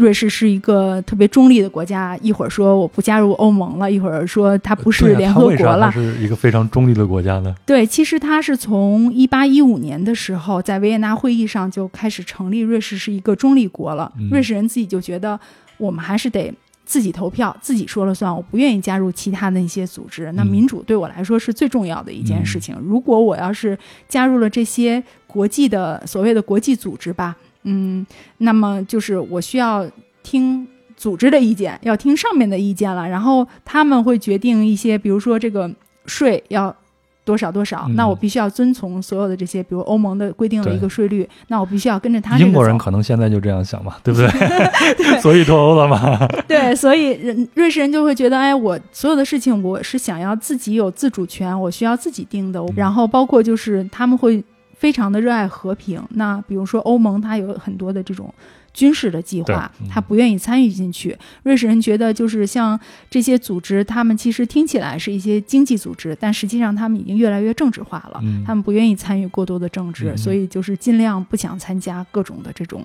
[0.00, 2.16] 瑞士是一个特别中立的国家。
[2.22, 5.92] 一会儿说我不加入欧盟了，一会儿说它不是联合国了。
[5.92, 7.54] 是一个非常中立的国家呢？
[7.66, 14.10] 对，其实它是从一八一五年的时候，在维也纳会议上就开始成立瑞士是一个中立国了。
[14.18, 15.38] 嗯瑞士人自己就觉得，
[15.76, 16.52] 我们还是得
[16.84, 20.32] 自己投票，自己说了算，我不愿意加入其他的一些组织。
[20.32, 22.76] 那嗯民主对我来说是最重要的一件事情。
[22.82, 28.06] 如果我要是加入了这些国际的所谓的国际组织吧，嗯，
[28.38, 29.86] 那么就是我需要
[30.22, 35.70] 听组织的意见，要听上面的意见了，然后他们会决定一些，比如说这个
[36.06, 36.74] 税要。
[37.22, 37.84] 多少多少？
[37.86, 45.20] 嗯那我必须要遵从所有的这些，比如欧盟的规定了一个税率，那我必须要跟着他英国人可能现在就这样想嘛，对不对？
[45.20, 46.26] 所以脱欧了嘛。
[46.48, 52.64] 对，所以人瑞士人就会觉得，哎，我所有的事情我是想要自己有自主权，我需要自己定嗯的。
[52.74, 54.42] 然后包括就是他们会
[54.80, 56.02] 非常的热爱和平。
[56.12, 58.32] 那比如说欧盟，它有很多的这种
[58.72, 61.14] 军事的计划他不愿意参与进去。
[61.42, 62.78] 瑞士人觉得，就是像
[63.10, 68.20] 这些组织，他们其实听起来是一些经济组织，但实际上他们已经越来越政治化了。
[68.22, 72.82] 嗯他们不愿意参与过多的政治，嗯所以就是尽量不想参加各种的这种。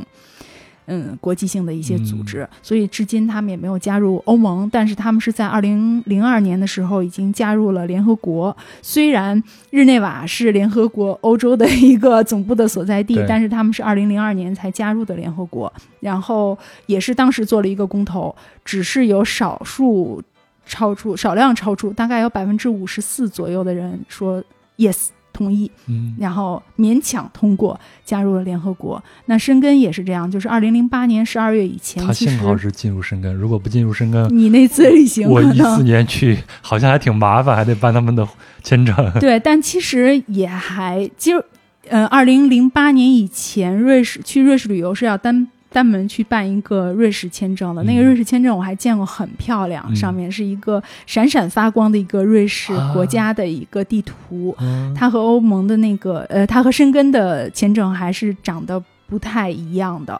[0.88, 8.56] 嗯，国际性的一些组织，嗯所以至今他们也没有加入欧盟，但是他们是在二零零二年的时候已经加入了联合国。
[8.82, 20.21] 虽然日内瓦是联合国欧洲的一个总部的所在地，但是他们是二零零二年才加入的联合国，然后也是当时做了一个公投，只是有少数
[20.67, 24.43] 超出少量超出，大概有百分之五十四左右的人说
[24.78, 29.04] yes 同意，嗯然后勉强通过加入了联合国。
[29.26, 38.26] 那申根也是这样，就是二零零八年十二月以前，他幸好是进入申根，如果不进入申根，你那次旅行我一四年去好像还挺麻烦，还得办他们的
[38.63, 38.95] 签证。
[39.19, 41.43] 对，但其实也还就
[41.89, 45.48] 呃，二零零八年以前，瑞士去瑞士旅游是要单。
[45.75, 54.55] 单门去办一个瑞士签证的，那个嗯瑞士签证我还见过，很漂亮，嗯上面是一个闪闪发光的一个瑞士啊国家的一个地图。
[54.59, 60.19] 嗯它和欧盟的那个呃，它和申根的签证还是长得不太一样的。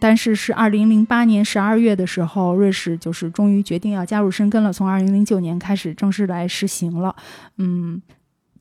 [0.00, 7.14] 但是是二零零八年十二月的时候，瑞士就是终于决定要加入申根了，从二零零九年开始正式来实行了。
[7.58, 8.02] 嗯，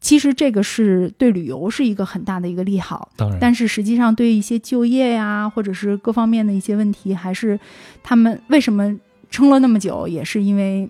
[0.06, 3.10] 其实这个是对旅游是一个很大的一个利好。
[3.16, 7.60] 当然，但是实际上，对一些就业呀，或者是各方面的一些问题，还是
[8.04, 8.96] 他们为什么
[9.32, 10.88] 撑了那么久，也是因为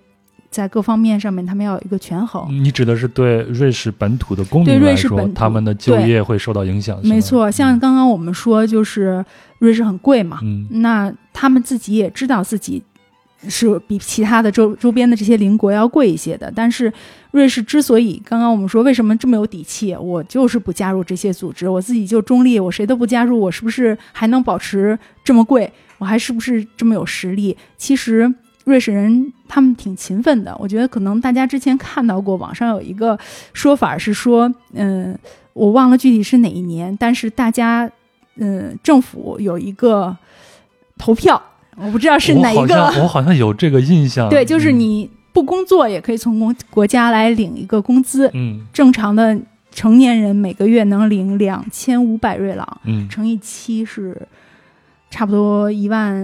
[0.50, 2.46] 在各方面上面他们要有一个权衡。
[2.62, 9.24] 你指的是对瑞士本土的公对民来说，他们的就业会受到影响，没错，像刚刚我们说，就是
[9.60, 12.82] 瑞士很贵嘛，嗯那他们自己也知道自己
[13.48, 16.52] 是比其他的周周边的这些邻国要贵一些的。
[16.54, 16.92] 但是
[17.30, 25.72] 瑞士之所以刚刚我们说为什么这么有底气，我就是不加入这些组织，我自己就中立，我谁都不加入，我是不是还能保持这么贵？
[25.98, 27.56] 我还是不是这么有实力？
[27.76, 28.34] 其实。
[28.66, 33.16] 瑞士人他们挺勤奋的，我觉得可能大家之前看到过，网上有一个
[33.52, 35.16] 说法是说，嗯，
[35.52, 37.88] 我忘了具体是哪一年，但是大家，
[38.38, 40.16] 嗯，政府有一个
[40.98, 41.40] 投票，
[41.76, 44.28] 我不知道是哪一我好像个，我好像有这个印象。
[44.28, 44.80] 对，就是嗯。
[44.80, 48.60] 你不工作也可以从国国家来领一个工资，嗯。
[48.72, 49.38] 正常的
[49.70, 53.06] 成年人每个月能领两千五百瑞郎，嗯。
[53.08, 54.16] 乘以七是
[55.10, 56.14] 差不多一万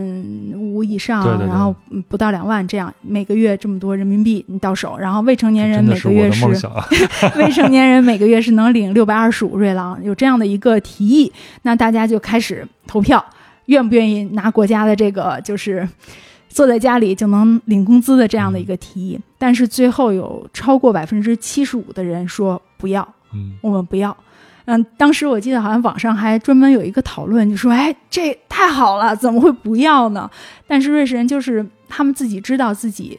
[0.54, 1.46] 五以上，对对对。
[1.46, 6.84] 然后嗯不到两万这样，每个月这么多人民币你到手，然后未成年人每个月的梦想啊。
[7.36, 11.30] 未成年人每个月是能领六百二十五瑞郎，有这样的一个提议，
[11.62, 13.24] 那大家就开始投票，
[13.66, 15.88] 愿不愿意拿国家的这个就是
[16.48, 19.20] 坐在家里就能领工资的这样的一个提议？
[19.38, 24.16] 但是最后有超过百分之七十五的人说不要，嗯我们不要。
[24.64, 30.30] 嗯，当时我记得好像网上还专门有一个讨论，就说：“哎，这太好了，怎么会不要呢？”
[30.68, 33.18] 但是瑞士人就是他们自己知道自己，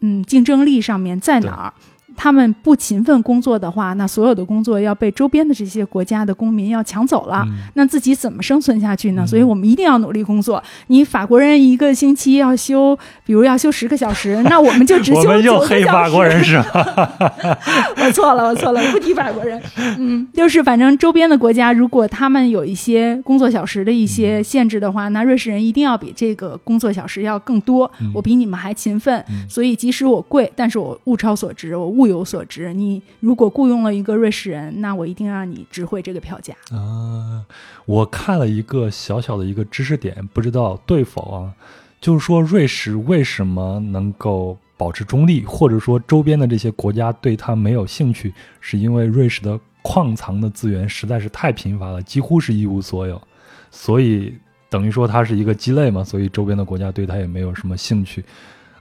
[0.00, 1.72] 嗯，竞争力上面在哪儿。
[2.16, 7.42] 他们不勤奋工作的话，那所有的工作要被周边的这些国家的公民要抢走了。
[7.46, 9.22] 嗯那自己怎么生存下去呢？
[9.24, 10.62] 嗯所以我们一定要努力工作。
[10.88, 17.12] 你法国人一个星期要休，比如要休十个小时， 那我们就只休我们又黑法国时人是吧？
[17.98, 19.60] 我错了，我错了，不提法国人。
[19.98, 27.90] 嗯，就是反正周边的国家，如果他们有一些工作小时的一些限制的话，那瑞士人一定要比这个工作小时要更多。
[28.00, 32.74] 嗯我比你们还勤奋，嗯所以即使我贵，但是我物超所值，我物物有所值。
[32.74, 36.54] 你如果雇佣了一个瑞士人，那我一定让你值回这个票价。
[36.70, 37.44] 啊，
[37.86, 41.52] 我看了一个小小的一个知识点，不知道对否啊？
[42.00, 53.20] 就是说瑞士为什么能够保持中立，或者说周边的这些国家对它没有兴趣，是因为瑞士的矿藏的资源实在是太贫乏了，几乎是一无所有，
[53.70, 54.34] 所以
[54.68, 58.22] 等于说它是一个鸡肋嘛，所以周边的国家对它也没有什么兴趣。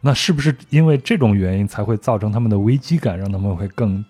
[0.06, 4.04] 那是不是因为这种原因才会造成他们的危机感，让他们会更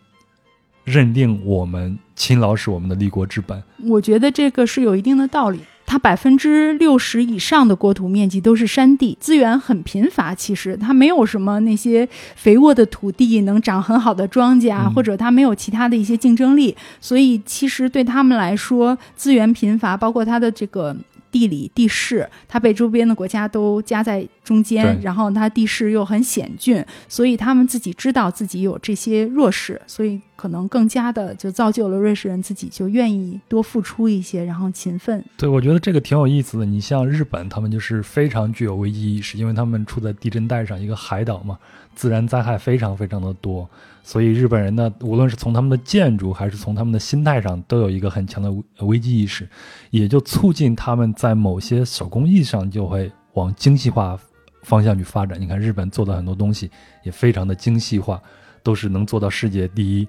[0.84, 3.62] 认定我们勤劳是我们的立国之本？
[3.84, 5.60] 我觉得这个是有一定的道理。
[5.86, 10.34] 它百分之六十以上的国土面积都是山地，资源很贫乏。
[10.34, 16.76] 其实它没有什么那些肥沃的土地能长很好的庄稼，嗯或者它没有其他的一些竞争力。
[17.00, 20.96] 所以其实对他们来说，资源贫乏，包括它的这个。
[21.34, 35.26] 地理地势，它被周边的国家都夹在中间，然后它地势又很险峻，所以他们自己知道自己有这些弱势，所以可能更加的就造就了瑞士人自己就愿意多付出一些，然后勤奋。
[35.36, 36.66] 对，我觉得这个挺有意思的。
[36.66, 41.58] 你像日本，他们就是非常具有危机意识，因为他们处在地震带上，一个海岛嘛，
[41.96, 43.68] 自然灾害非常非常的多，
[44.04, 48.54] 所以日本人呢，无论是从他们的建筑还是从他们的心态上，都有一个很强的
[48.86, 49.48] 危机意识，
[49.90, 54.20] 也就促进他们在某些手工艺上就会往精细化
[54.62, 55.40] 方向去发展。
[55.40, 56.70] 你看日本做的很多东西
[57.04, 58.22] 也非常的精细化。
[58.66, 60.08] 都是能做到世界第一，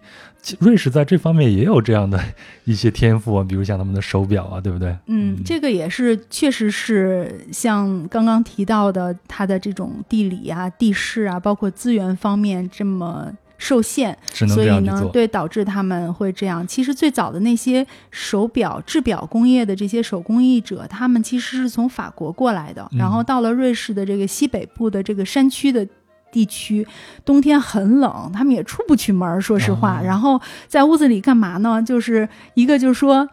[0.61, 2.23] 瑞士在这方面也有这样的
[2.63, 4.97] 一些天赋啊，比如像他们的手表啊，对不对？
[5.09, 13.29] 嗯，这个也是，确实是像刚刚提到的，它的这种地理啊、地势啊，包括资源方面这么
[13.65, 14.69] 受限，所以。
[14.85, 16.67] 呢对，导致他们会这样。
[16.67, 25.87] 其实最早的那些手表、制表工业的这些手工艺者，他们其实是从法国过来的，嗯然后到了瑞士的这个西北部的这个山区的
[26.31, 26.87] 地区，
[27.25, 30.01] 冬天很冷，他们也出不去门儿，说实话。
[30.01, 31.83] 哦然后在屋子里干嘛呢？
[31.83, 33.29] 就是一个就是说。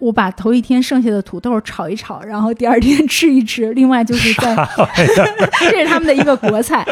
[0.00, 3.72] 我把头一天剩下的土豆炒一炒，然后第二天吃一吃。
[3.74, 4.56] 另外就是在，
[5.70, 6.84] 这是他们的一个国菜。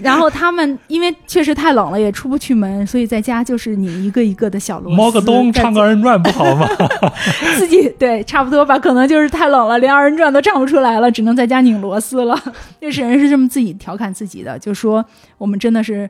[0.00, 6.68] 然后他们因为确实太冷了，也出不去门，所以在家就是拧一个一个的小螺丝，猫个冬，唱个二人转不好吗？
[7.58, 12.40] 自己对，差不多吧，可能就是太冷了，连二人转都唱不出来了，只能在家拧螺丝了。
[12.80, 15.04] 那是人是这么自己调侃自己的，就说
[15.36, 16.08] 我们真的是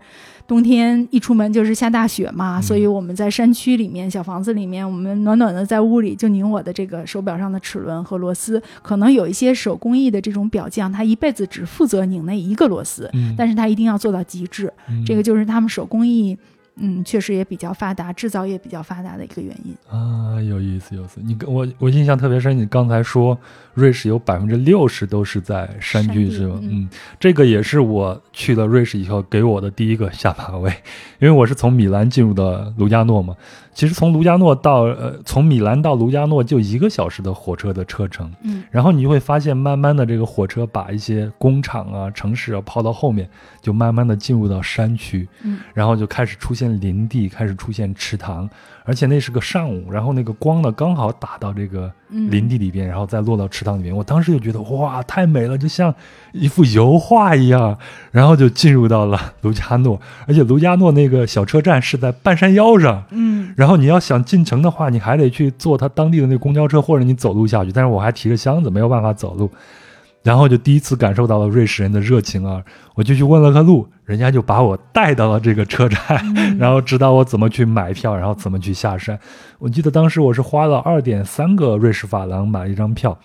[0.52, 8.62] 冬天一出门就是下大雪嘛，所以我们在山区里面小房子里面，我们暖暖的在屋里就拧我的这个手表上的齿轮和螺丝。
[8.82, 14.70] 可能有一些手工艺的这种表匠，他一辈子只负责拧那一个螺丝，嗯但是他一定要做到极致。
[14.90, 16.36] 嗯这个就是他们手工艺。
[16.76, 19.74] 嗯，确实也比较发达，制造业比较发达的一个原因。
[19.88, 21.20] 啊，有意思，有意思。
[21.22, 23.38] 你跟我我印象特别深，你刚才说
[23.74, 26.58] 瑞士有百分之六十都是在山区，是吗？
[26.62, 26.88] 嗯嗯，
[27.20, 30.70] 这个也是我去了瑞士以后给我的第一个下马威，
[31.18, 33.36] 因为我是从米兰进入的卢加诺嘛。
[33.74, 38.62] 其实从卢加诺到呃，从米兰到卢加诺就一个小时的火车的车程，嗯。
[38.70, 43.28] 然后你就会发现，慢慢的这个火车把一些工厂啊、城市啊抛到后面，
[43.60, 48.48] 就慢慢的进入到山区，嗯，然后就开始出现林地，开始出现池塘，
[48.84, 53.96] 而且那是个上午，然后那个光呢刚好打到这个嗯林地里边，然后再落到池塘里面。
[53.96, 55.94] 我当时就觉得哇，太美了，就像
[56.32, 57.78] 一幅油画一样。
[58.10, 63.04] 然后就进入到了卢加诺，而且卢加诺那个小车站是在半山腰上。
[63.10, 67.70] 嗯然后你要想进城的话，你还得去坐他当地的那公交车，或者你走路下去。
[67.70, 69.50] 但是我还提着箱子，没有办法走路。
[70.22, 72.62] 然后就第一次感受到了瑞士人的热情啊！
[72.94, 76.00] 我就去问了个路，人家就把我带到了这个车站，
[76.36, 79.18] 嗯 然后指导我怎么去买票，然后怎么去下山。
[79.58, 83.18] 我记得当时我是花了二点三个瑞士法郎买了一张票，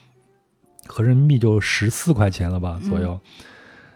[0.87, 3.19] 合人民币就十四块钱了吧左右。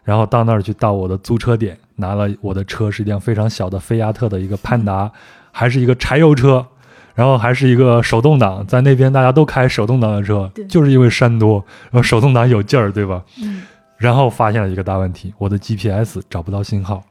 [0.04, 5.12] 然后到那儿去到我的租车点，拿了我的车是一辆非常小的菲亚特的一个潘达，
[5.52, 6.66] 还是一个柴油车，
[7.16, 13.22] 然后还是一个手动挡，在那边大家都开手动挡的车对，就是因为山多，然后手动挡有劲儿，对吧？
[13.42, 13.64] 嗯
[13.98, 17.04] 然后发现了一个大问题，我的 GPS 找不到信号，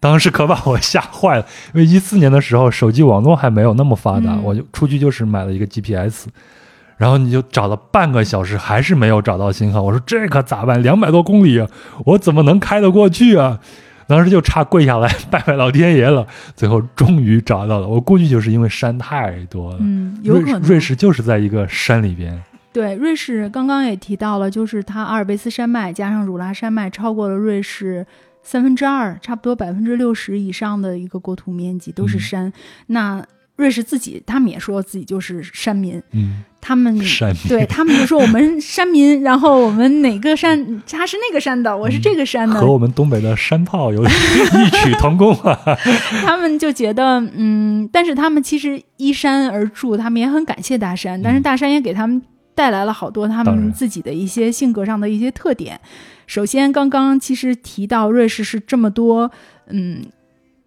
[0.00, 1.46] 当时可把我吓坏了。
[1.74, 6.28] 因为一四年的时候，手机网络还没有那么发达，嗯我就出去就是买了一个 GPS，
[6.96, 9.82] 然后你就找了半个小时，还是没有找到信号。
[9.82, 10.82] 我说这可咋办？
[10.82, 11.68] 两百多公里啊，
[12.06, 13.60] 我怎么能开得过去啊？
[14.06, 16.26] 当时就差跪下来 拜拜老天爷了。
[16.54, 19.78] 最后终于找到了，我估计就是因为山太多了。
[19.80, 20.60] 嗯，有可能。
[20.60, 28.06] 瑞瑞士就是在一个山里边，对瑞士刚刚也提到了，就是它阿尔卑斯山脉加上汝拉山脉超过了瑞士
[28.42, 32.52] 三分之二，差不多百分之六十以上的一个国土面积都是嗯山。
[32.88, 33.24] 那
[33.56, 45.56] 瑞士自己，他们也说自己就是山民，嗯，他们山对他们就说我们山民，然后我们哪个山，他是那个山的，我是这个山的，和我们东北的山炮有异曲同工啊。
[46.26, 52.20] 他们就觉得，嗯，但是他们其实依山而筑，他们也很感谢大山，但是大山也给他们
[52.56, 55.80] 带来了好多他们自己的一些性格上的一些特点。
[56.26, 59.30] 首先，刚刚其实提到瑞士是这么多，
[59.68, 60.04] 嗯，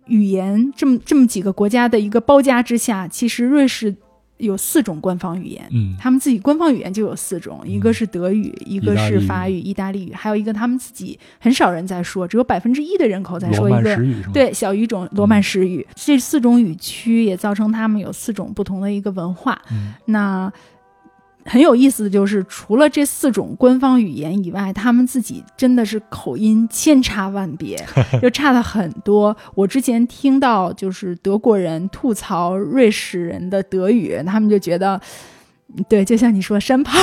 [0.08, 3.96] 语言这么这么几个国家的一个包夹之下，其实瑞士
[4.38, 5.67] 有四种官方语言。
[5.72, 19.60] 嗯他们自己官方语言就有四种，一个是德语，一个是法语、意大利语，还有一个他们自己很少人在说，只有百分之一的人口在说一个是？，对，小语种罗曼史语，这四种语区也造成他们有四种不同的一个文化。
[19.72, 20.52] 嗯那
[21.47, 27.83] 很有意思的就是，除了这四种官方语言以外，他们自己真的是口音千差万别，
[28.21, 29.36] 就差的很多。
[29.55, 34.99] 我之前听到就是德国人吐槽瑞士人的德语，他们就觉得。
[35.89, 36.97] 对，就像你说山炮，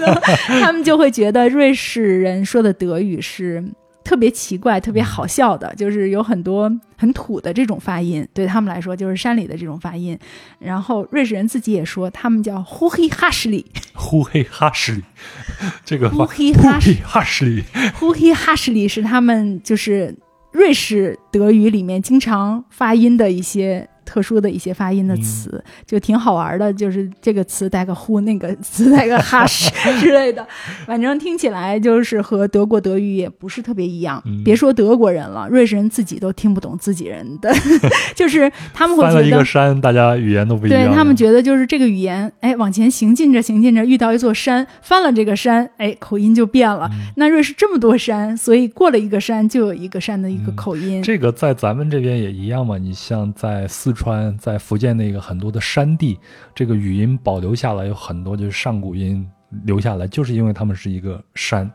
[0.60, 3.62] 他们就会觉得瑞士人说的德语是
[4.06, 10.16] 特别奇怪、特别好笑的，就是有很多很土的这种发音，对他们来说就是山里的这种发音。
[10.60, 15.02] 然后瑞士人自己也说，他们叫呼嘿哈什里，呼嘿哈什里，
[15.84, 17.64] 这个呼话嘿哈什哈什里，
[17.98, 20.16] 呼嘿哈什里是他们就是
[20.52, 23.88] 瑞士德语里面经常发音的一些。
[24.06, 30.46] 特殊的一些发音的词，就挺好玩的，就是这个词带个呼，那个词带个哈什 之类的，
[30.86, 34.22] 反正听起来就是和德国德语也不是特别一样。
[34.24, 37.52] 嗯别说德国人了，瑞士人自己都听不懂自己人的，
[38.14, 40.86] 就是他们会翻了一个山，大家语言都不一样。
[40.86, 46.88] 对他们觉得就是这个语言，哎，往前行进着行进着，遇到一座山，翻了这个山，哎，口音就变了。
[46.92, 51.02] 嗯那瑞士这么多山，所以过了一个山就有一个山的一个嗯口音。
[51.02, 52.76] 这个在咱们这边也一样嘛。
[52.78, 56.16] 你像在四川、在福建那个很多的山地，
[56.54, 59.28] 这个语音保留下来有很多就是上古音
[59.64, 61.68] 留下来，就是因为他们是一个山，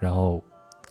[0.00, 0.42] 然后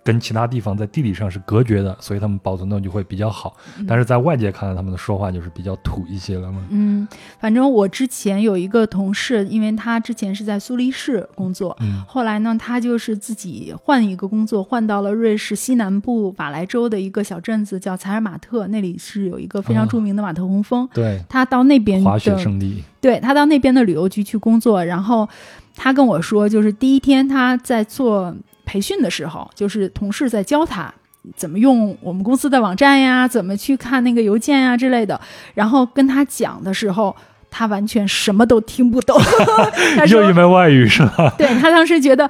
[0.08, 3.58] 跟其他地方在地理上是隔绝的，所以他们保存的就会比较好。
[3.86, 6.66] 但是在外界看来，他们的说话就是比较土一些了嘛。
[6.70, 7.06] 嗯，
[7.42, 20.88] 反正我之前有一个同事，因为他之前是在苏黎世工作，嗯后来呢，他就是自己换一个工作，换到了瑞士西南部瓦莱州的一个小镇子，叫采尔马特，那里是有一个非常著名的马特洪峰。
[20.94, 22.82] 对，他到那边滑雪的圣地。
[23.02, 25.28] 对他到那边的旅游局去工作，然后
[25.76, 28.34] 他跟我说，就是第一天他在做
[28.68, 30.94] 培训的时候，就是同事在教他
[31.36, 35.20] 怎么用我们公司的网站呀，怎么去看那个邮件呀之类的，
[35.56, 37.16] 然后跟他讲的时候。
[37.50, 39.18] 他完全什么都听不懂，
[39.96, 41.34] 他说又一门外语是吧？
[41.40, 42.30] 对他当时觉得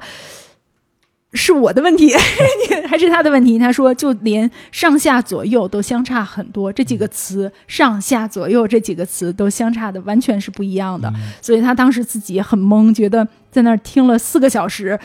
[1.32, 2.14] 是我的问题，
[2.88, 3.58] 还是他的问题？
[3.58, 11.12] 他说，就连上下左右都相差很多，这几个词上下左右这几个词都相差的完全是不一样的，
[11.42, 14.98] 所以他当时自己也很懵，觉得在那儿听了四个小时。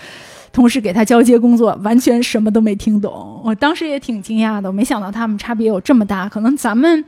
[0.54, 3.41] 同事给他交接工作，完全什么都没听懂。
[3.43, 6.30] 我当时也挺惊讶的，我没想到他们差别有这么大。
[6.30, 7.04] 可能咱们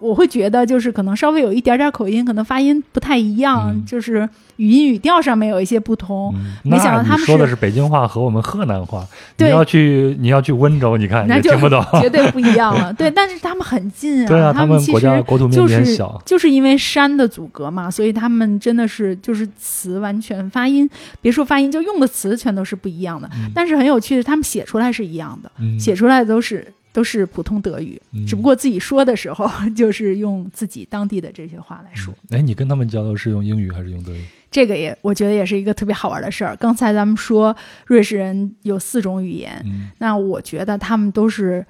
[0.00, 6.34] 我会觉得，就是可能稍微有一点点口音，可能发音不太一样，嗯就是语音语调上面有一些不同。
[6.36, 9.06] 嗯没想到他们说的是北京话和我们河南话，
[9.38, 11.84] 你要去你要去温州，你看那就也听不懂。
[12.00, 12.92] 绝对不一样了。
[12.98, 20.88] 对，但是他们很近啊，对啊，他们国们其实家国土面就是积小，就是因为山的阻隔嘛，所以他们真的是就是词完全发音，
[21.20, 23.28] 别说发音，就用的词全都是不一样的。
[23.34, 32.12] 嗯但是很有趣的，他们写出来是一样的，嗯写出来都是都是普通德语，嗯只不过自己说的时候 就是用自己当地的这些话来说。
[32.30, 34.24] 哎，你跟他们交流是用英语还是用德语？
[34.50, 36.56] 这个也我觉得也是一个特别好玩的事儿。
[36.56, 41.64] 刚才咱们说瑞士人有四种语言，嗯那我觉得他们都是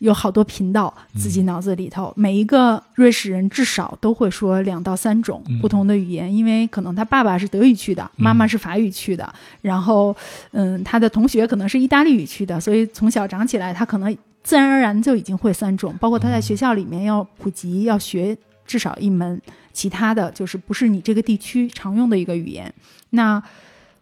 [0.00, 10.14] 有好多频道，嗯自己脑子里头、每一个瑞士人至少都会说两到三种嗯不同的语言，因为可能他爸爸是德语区的，妈妈是法语区的，然后
[10.50, 14.14] 嗯，他的同学可能是意大利语区的，所以从小长起来，他可能
[14.46, 19.42] 自然而然就已经会三种，包括他在学校里面要普及，要学至少一门
[19.72, 22.72] 其他的就是不是你这个地区常用的一个语言。
[23.10, 23.42] 那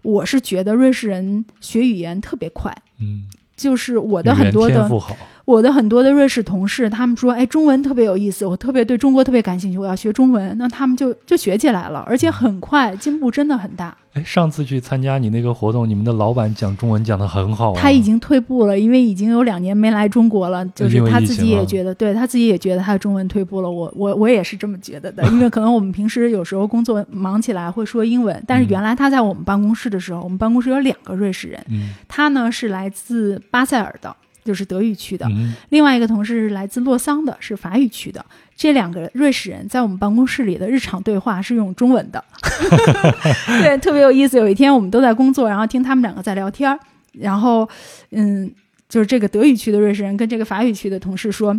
[0.03, 2.71] 我是觉得瑞士人学语言特别快。
[3.01, 3.25] 嗯，
[3.57, 13.95] 就是我的很多的天赋好，我的很多的瑞士同事，他们说，哎，中文特别有意思，我特别对中国特别感兴趣，我要学中文，那他们就就学起来了，而且很快，进步真的很大。
[14.15, 17.81] 哎，上次去参加你那个活动，你们的老板讲中文讲的很好啊。
[17.81, 23.71] 他已经退步了，因为已经有两年没来中国了，就是他自己也觉得，对他自己也觉得他的中文退步了。
[23.71, 34.15] 我我我也是这么觉得的， 因为可能我们平时有时候工作忙起来会说英文，但是嗯原来他在我们办公室的时候，我们办公室有两个瑞士人，嗯他呢是来自巴塞尔的，
[34.45, 38.25] 就是德语区的，嗯另外一个同事是来自洛桑的，是法语区的。
[38.57, 42.23] 这两个瑞士人在我们办公室里的日常对话是用中文的，
[43.63, 44.37] 对，特别有意思。
[44.37, 46.79] 有一天我们都在工作，然后听他们两个在聊天儿，
[47.13, 47.69] 然后，
[48.11, 48.53] 嗯，
[48.89, 51.59] 就是这个德语区的瑞士人跟这个法语区的同事说：“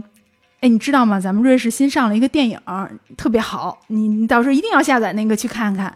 [0.61, 1.19] 哎，你知道吗？
[1.19, 2.57] 咱们瑞士新上了一个电影，
[3.17, 5.93] 特别好，你你到时候一定要下载那个去看看。”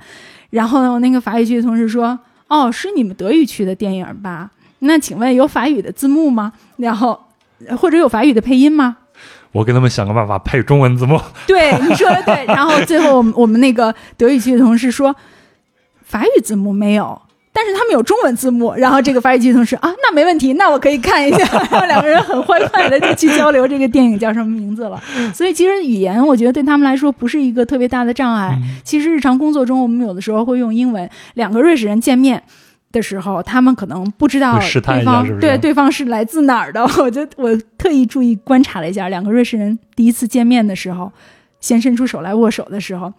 [0.51, 2.19] 然后呢，那个法语区的同事说
[2.49, 4.51] ：“哦，是你们德语区的电影吧？
[4.79, 6.53] 那请问有法语的字幕吗？
[6.77, 7.19] 然后
[7.77, 8.97] 或者有法语的配音吗？”
[9.51, 11.19] 我给他们想个办法配中文字幕。
[11.47, 12.45] 对，你说的对。
[12.45, 15.15] 然后最后我们我们那个德语区的同事说，
[16.03, 17.19] 法语字幕没有，
[17.51, 18.75] 但是他们有中文字幕。
[18.75, 21.39] 然后这个法语区的同事啊，那没问题，那我可以看一下。
[21.71, 25.01] 然后两个人很欢快的就去交流这个电影叫什么名字了。
[25.33, 28.55] 所以其实语言我觉得对他们来说不是一个特别大的障碍。
[28.83, 32.43] 其实日常工作中我们有的时候会用英文，两个瑞士人见面。
[32.91, 36.83] 的时候，他们可能不知道对方对对方是来自哪儿的。
[36.97, 41.11] 我 就我特意注意观察了一下，两个瑞士人第一次见面的时候，
[41.59, 43.13] 先伸出手来握手的时候，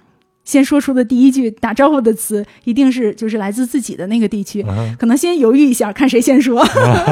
[0.45, 4.64] 先说出的第一句打招呼的词，一定是就是来自自己的那个地区。
[4.68, 6.66] 嗯可能先犹豫一下，看谁先说。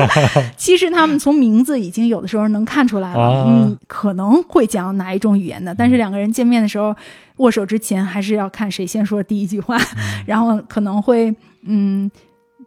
[0.56, 5.74] 其实他们从名字已经有的时候能看出来了，啊嗯，可能会讲哪一种语言的。
[5.74, 6.94] 但是两个人见面的时候，
[7.36, 9.78] 握手之前还是要看谁先说第一句话，
[10.26, 11.32] 然后可能会
[11.66, 12.10] 嗯，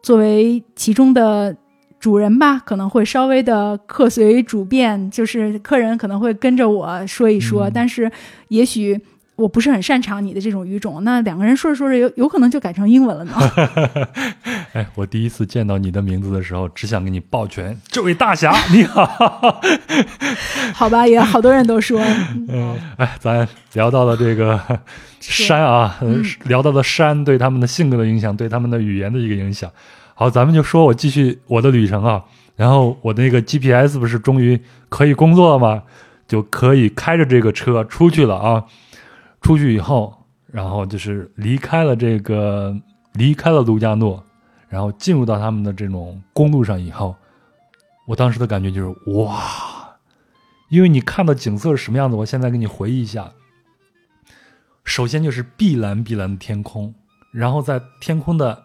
[0.02, 1.56] 作为其中的。
[2.02, 8.12] 主人吧，可能会稍微的客随主便，就是客人可能会跟着我说一说，嗯但是
[8.48, 9.00] 也许
[9.42, 13.34] 我不是很擅长你的这种语种，那两个人说着说着有有可能就改成英文了呢。
[14.74, 19.06] 哎，我第一次见到你的名字的时候，只想给你抱拳，这位大侠你好。
[20.74, 22.00] 好吧，也好多人都说，
[22.48, 24.60] 嗯，哎，咱聊到了这个
[25.20, 26.00] 山啊，
[26.46, 29.70] 聊到了山对他们的性格的影响，对他们的语言的一个影响。
[30.14, 32.24] 好，咱们就说我继续我的旅程啊。
[32.56, 35.82] 然后我的那个 GPS 不是终于可以工作了吗？
[36.28, 38.64] 就可以开着这个车出去了啊。
[39.42, 42.76] 出去以后，然后就是离开了这个
[43.14, 44.24] 离开了卢加诺，
[44.70, 47.16] 然后进入到他们的这种公路上以后，
[48.08, 49.98] 我当时的感觉就是哇，
[50.70, 53.32] 因为你看到景色是什么样子，我现在给你回忆一下。
[54.84, 56.94] 首先就是碧蓝碧蓝的天空，
[57.32, 58.64] 然后在天空的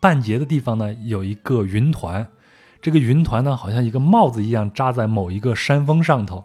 [0.00, 2.26] 半截的地方呢，有一个云团，
[2.80, 6.44] 这个云团呢好像一个帽子一样扎在某一个山峰上头，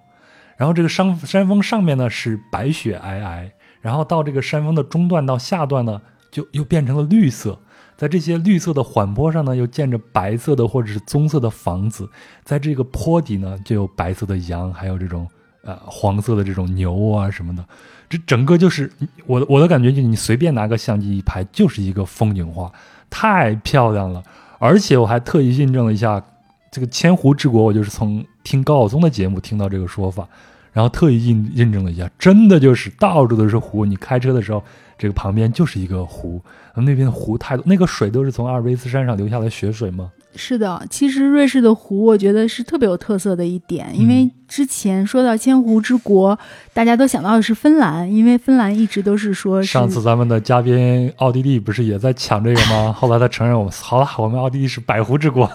[0.57, 3.51] 然后这个山山峰上面呢是白雪皑皑，
[3.83, 7.59] 然后到这个山峰的中段到下段呢就又变成了绿色，
[7.95, 12.09] 在这些绿色的缓坡上呢又建着白色的或者是棕色的房子，
[12.43, 15.27] 在这个坡底呢就有白色的羊，还有这种
[15.63, 17.63] 呃黄色的这种牛啊什么的。
[18.09, 18.91] 这整个就是
[19.25, 22.71] 我的我的感觉，就你随便拿个相机一拍，就是一个风景画，
[23.09, 24.23] 太漂亮了。
[24.59, 26.23] 而且我还特意印证了一下，
[26.71, 30.27] 这个千湖之国，我就是从听高晓松的节目听到这个说法，
[30.73, 33.85] 然后特意印印证了一下，真的就是到处都是湖。
[33.85, 34.61] 你开车的时候，
[34.97, 36.41] 这个旁边就是一个湖，
[36.75, 40.11] 那边的湖太多，那个水都是从阿尔卑斯山上流下来雪水吗？
[40.35, 46.37] 是的，其实瑞士的湖，我觉得是特别有特色的一点，因为之前说到千湖之国，
[46.75, 52.93] 大家都想到的是芬兰，因为芬兰一直都是说是上次咱们的嘉宾奥地利不是也在抢这个吗？
[52.95, 55.51] 后来他承认我们好了，我们奥地利是百湖之国。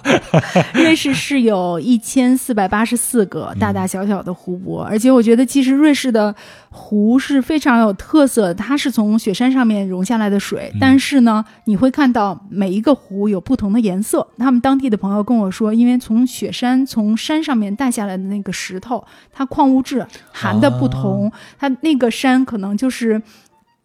[0.75, 6.35] 瑞士是有一千四百八十四个大大小小的湖泊，而且我觉得其实瑞士的
[6.69, 18.88] 湖是非常有特色，它是从雪山上面融下来的水，但是呢，你会看到每一个湖有不同的颜色，他们当地的朋友跟我说，因为从雪山从山上面带下来的那个石头，
[19.33, 23.21] 它矿物质含的不同，它那个山可能就是。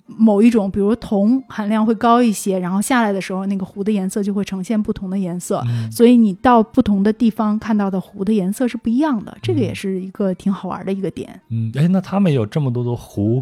[0.05, 11.39] 某一种，比如铜含量会高一些，然后下来的时候，那个湖的颜色就会呈现不同的颜色，所以你到不同的地方看到的湖的颜色是不一样的，这个也是一个挺好玩的一个点。
[11.49, 13.41] 嗯，哎，那他们有这么多的湖，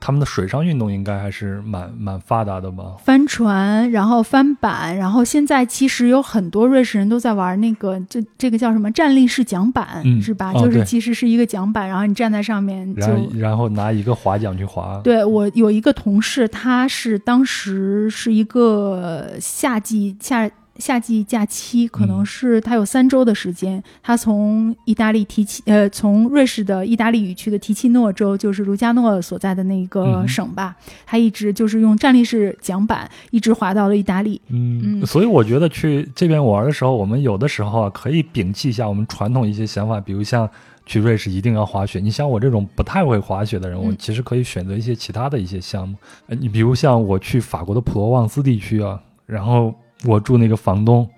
[0.00, 2.96] 他们的水上运动应该还是蛮蛮发达的吧？
[3.04, 10.52] 帆船，然后帆板，然后现在其实有很多瑞士人都在玩那个，这这个叫什么站立式桨板，嗯是吧？
[10.52, 15.00] 就是其实是一个桨板，然后你站在上面就然后然后拿一个划桨去划。
[15.02, 34.40] 对我有一个同事，他是当时是一个夏季夏夏季假期，可能嗯是他有三周的时间，他从意大利提契呃从瑞士的意大利语区的提契诺州，就是卢加诺所在的那个嗯省吧，他一直就是用站立式桨板一直滑到了意大利。
[34.48, 40.48] 嗯，嗯所以我觉得去这边玩的时候，我们有的时候啊，可以摒弃一下我们传统一些想法，比如像
[40.86, 41.98] 去瑞士一定要滑雪。
[42.00, 45.96] 你像我这种不太会滑雪的人，我嗯其实可以选择一些其他的一些项目。
[46.28, 49.74] 呃，你比如像我去法国的普罗旺斯地区啊，然后
[50.04, 51.08] 我住那个房东。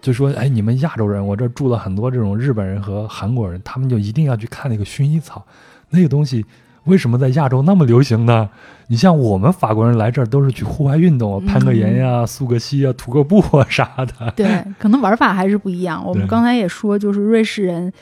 [0.00, 5.44] 就说，哎，你们亚洲人，我这住了很多这种日本人和韩国人，他们就一定要去看那个薰衣草，
[5.90, 6.44] 那个东西
[6.84, 8.48] 为什么在亚洲那么流行呢？
[8.86, 14.30] 你像我们法国人来这儿都是去户外运动，攀个岩呀、溯个溪啊、徒个步啊啥的。
[14.36, 16.04] 对，可能玩法还是不一样。
[16.06, 17.92] 我们刚才也说，就是瑞士人。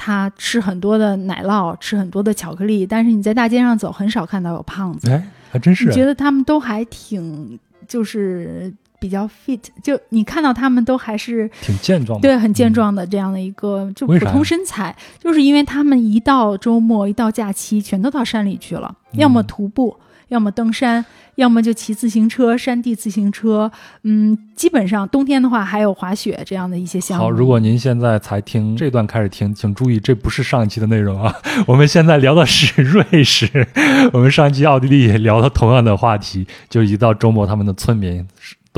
[0.00, 5.10] 他吃很多的奶酪，吃很多的巧克力，但是你在大街上走，很少看到有胖子。
[5.10, 5.92] 哎，还真是你。
[5.92, 7.58] 觉得他们都还挺，
[7.88, 12.28] 就是比较 fit，就你看到他们都还是挺健壮的。
[12.28, 19.96] 对很健壮的这样的一个、就普通身材，就是因为他们一到周末一到假期，全都到山里去了，嗯要么徒步，
[20.28, 21.04] 要么登山，
[21.36, 23.70] 要么就骑自行车、山地自行车。
[24.02, 27.24] 嗯，基本上冬天的话还有滑雪这样的一些项目。
[27.24, 31.34] 好，如果您现在才听这段开始听，请注意，这不是上一期的内容啊。
[31.66, 33.66] 我们现在聊的是瑞士，
[34.12, 38.26] 我们上一期奥地利也聊了同样的话题，就一到周末，他们的村民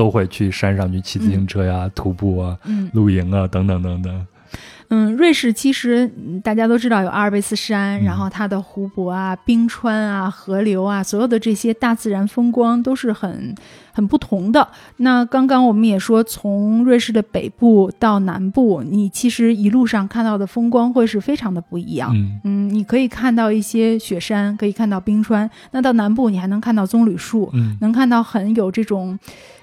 [0.01, 4.25] 都会去山上去骑自行车呀、徒步啊、嗯露营啊等等等等。
[4.93, 13.55] 嗯，瑞士其实嗯大家都知道有阿尔卑斯山，嗯然后它的湖泊啊、冰川啊、河流啊，所有的这些大自然风光都是很
[13.93, 14.67] 很不同的。
[14.97, 22.11] 那刚刚我们也说，从瑞士的北部到南部，你其实一路上看到的风光会是非常的不一样。
[22.13, 25.49] 嗯嗯，你可以看到一些雪山，可以看到冰川。
[25.71, 29.17] 那到南部，你还能看到棕榈树，嗯能看到很有这种，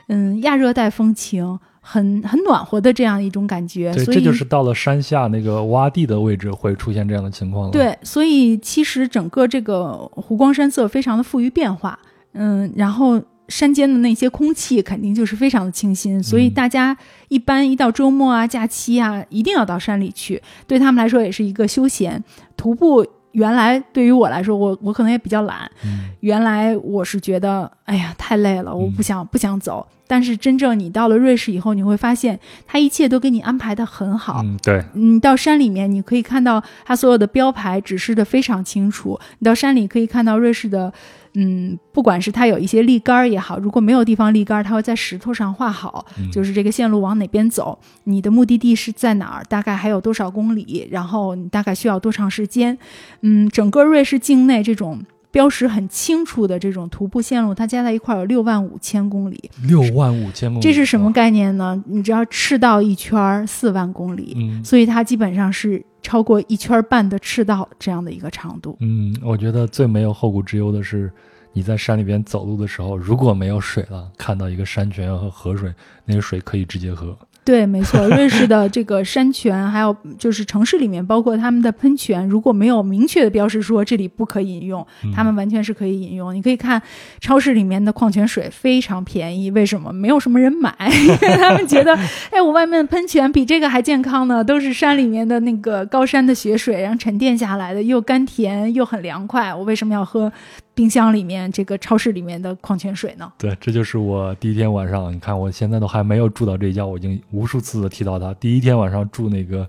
[0.09, 3.93] 嗯，亚热带风情，很很暖和的这样一种感觉。
[3.95, 11.99] 对，所以这就是到了山下那个洼地的位置会出现这样的情况了。，对，所以其实整个这个湖光山色非常的富于变化，
[12.33, 16.97] 嗯，然后山间的那些空气肯定就是非常的清新，所以嗯大家
[17.29, 22.23] 一般一到周末啊、假期啊，一定要到山里去，对他们来说也是一个休闲
[22.57, 23.07] 徒步。
[23.33, 29.87] 原来对于我来说，我我可能也比较懒，嗯原来我是觉得，哎呀，太累了，我不嗯想、不想走。
[30.09, 34.41] 但是真正你到了瑞士以后，你会发现它一切都给你安排的很好。
[34.43, 39.21] 嗯，对，你到山里面，你可以看到它所有的标牌指示的非常清楚。
[39.39, 40.93] 你到山里可以看到瑞士的，
[41.35, 52.77] 嗯，不管是它有一些立杆儿也好，如果没有地方立杆儿，它会在石头上画好，嗯就是这个线路往哪边走，你的目的地是在哪儿，大概还有多少公里，然后你大概需要多长时间。
[53.21, 55.01] 嗯，整个瑞士境内这种。
[55.39, 61.81] 标识很清楚的这种徒步线路，它加在一块儿有六万五千公里，六万五千公里，这是什么概念呢？
[61.87, 68.77] 你知道赤道一圈儿四万公里，嗯所以它基本上是超过一圈半的赤道这样的一个长度。
[68.81, 71.09] 嗯，我觉得最没有后顾之忧的是，
[71.53, 75.73] 你在山里边走路的时候，如果没有水了，看到一个山泉和河水，
[76.05, 77.17] 那个水可以直接喝。
[77.49, 86.35] 对，没错，瑞士的这个山泉，还有就是城市里面，包括他们的喷泉，如果没有明确的标识说这里不可以饮用，嗯他们完全是可以饮用。
[86.35, 86.83] 你可以看
[87.21, 89.91] 超市里面的矿泉水非常便宜，为什么？
[89.91, 90.75] 没有什么人买，
[91.23, 91.99] 因为他们觉得，
[92.31, 100.31] 哎，我外面的喷泉比这个还健康呢，都是山里面的那个高山的雪水，然后沉淀下来的，又甘甜又很凉快，我为什么要喝
[100.79, 103.33] 冰箱里面这个超市里面的矿泉水呢？
[103.37, 108.33] 对，这就是我第一天晚上，你看我现在都还没有住到这家，我已经无数次的提到他。
[108.35, 109.69] 第一天晚上住那个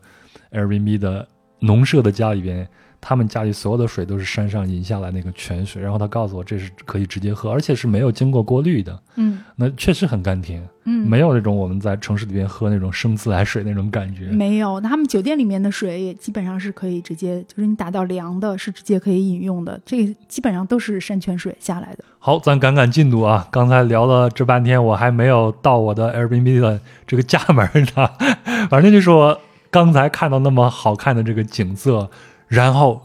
[0.51, 1.27] Airbnb 的
[1.61, 2.69] 农舍的家里边，
[3.01, 14.25] 他们家里所有的水都是山上引下来那个泉水，然后他告诉我这是可以直接喝，而且是没有经过过滤的，嗯那确实很甘甜，嗯，没有那种我们在城市里边喝那种生自来水那种感觉。
[14.27, 19.79] 没有，他们酒店里面的水也基本上是可以直接，就是你打到凉的，是直接可以饮用的。
[19.85, 22.03] 这个基本上都是山泉水下来的。
[22.19, 23.47] 好，咱赶赶进度啊！
[23.49, 28.09] 刚才聊了这半天，我还没有到我的 Airbnb 的这个家门呢。
[28.69, 29.39] 反正就是我
[29.71, 32.09] 刚才看到那么好看的这个景色，
[32.49, 33.01] 然后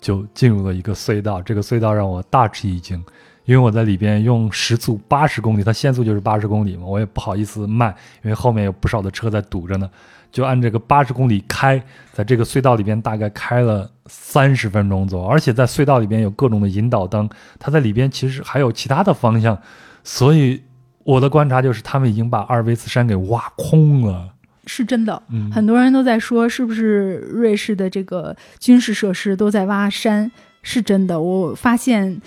[0.00, 1.42] 就进入了一个隧道。
[1.42, 3.02] 这个隧道让我大吃一惊，
[3.44, 9.90] 因为我在里边用时速八十公里，它限速就是八十公里嘛，我也不好意思慢，因为后面有不少的车在堵着呢。
[10.30, 11.80] 就按这个八十公里开，
[12.12, 17.28] 在这个隧道里边大概开了三十分钟左右，而且在隧道里边有各种的引导灯，
[17.58, 19.56] 它在里边其实还有其他的方向，
[20.02, 20.60] 所以
[21.04, 24.33] 我的观察就是他们已经把阿尔卑斯山给挖空了。
[24.66, 30.30] 是真的，嗯，很多人都在说，是不是瑞士的这个军事设施都在挖山？
[30.62, 32.18] 是真的，我发现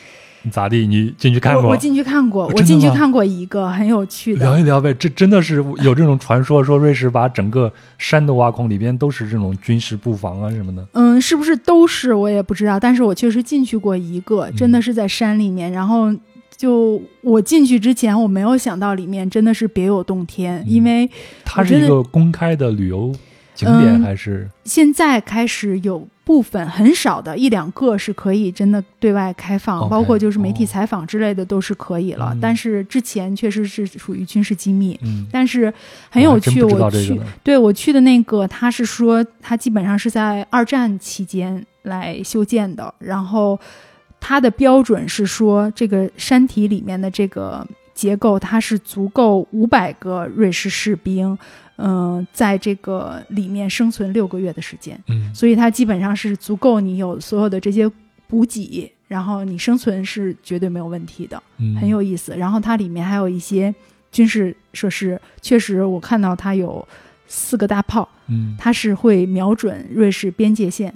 [0.51, 0.85] 咋地？
[0.85, 1.63] 你进去看过？
[1.63, 4.45] 我我进去看过，我进去看过一个很有趣的。
[4.45, 10.87] 聊一聊呗，这真的是有这种传说，说瑞士把整个山都挖空，里边都是这种军事布防啊什么的。
[10.93, 15.71] 嗯，是不是都是我也不知道，但是我确实进去过一个，真的是在山里面。
[15.71, 16.13] 然后
[16.57, 21.09] 就我进去之前，我没有想到里面真的是别有洞天，因为
[21.45, 23.13] 它是一个公开的旅游
[23.53, 24.49] 景点嗯还是？
[24.65, 32.31] 现在开始有部分很少的一两个是可以真的对外开放包括就是媒体哦采访之类的都是可以了。
[32.33, 34.99] 嗯但是之前确实是属于军事机密。
[35.03, 35.73] 嗯，但是
[36.09, 43.57] 很有趣，我去对我去的那个，他是说他基本上是在二战期间来修建的，然后
[44.19, 51.37] 它的标准是说这个山体里面的这个结构，它是足够五百个瑞士士兵，
[51.77, 57.89] 嗯、在这个里面生存六个月的时间，嗯所以它基本上是足够你有所有的这些
[58.27, 61.41] 补给，然后你生存是绝对没有问题的。
[61.57, 62.35] 嗯，很有意思。
[62.35, 63.73] 然后它里面还有一些
[64.11, 66.85] 军事设施，确实我看到它有
[67.27, 70.93] 四个大炮，嗯，它是会瞄准瑞士边界线。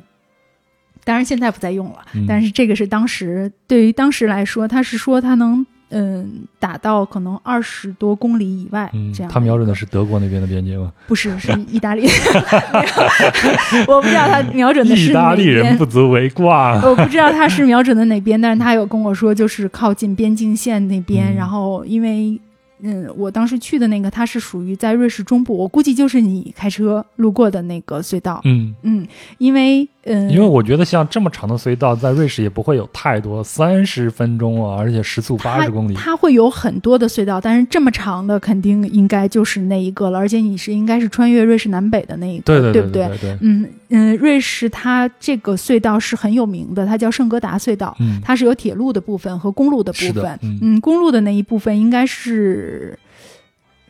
[1.04, 10.92] 当然现在不再用了，嗯但是这个是当时对于当时来说，他是说他能嗯打到可能二十多公里以外，嗯这样，他瞄准的是德国那边的边界吗？
[11.08, 12.08] 不是是意大利，
[13.88, 16.80] 我不知道他瞄准的是意大利人不足为挂。
[16.86, 21.34] 我不知道他是瞄准的哪边，但是他有跟我说，就是靠近边境线那边。
[21.34, 22.40] 嗯然后因为，
[22.82, 28.42] 嗯，我当时去的那个，它是属于在瑞士中部，我估计就是你开车路过的那个隧道。
[28.44, 35.94] 嗯，嗯，因为，嗯，因为我觉得像这么长的隧道，在瑞士也不会有太多，三十分钟啊，而且时速八十公里。
[35.94, 47.96] 它会有很多的隧道，但是这么长的肯定应该就是那一个了，而且你是应该是穿越瑞士南北的那一个，对对对不对对对，嗯嗯，瑞士它这个隧道是很有名的，它叫圣哥达隧道。
[48.00, 50.40] 嗯，它是有铁路的部分和公路的部分。
[50.42, 52.98] 嗯公路的那一部分应该是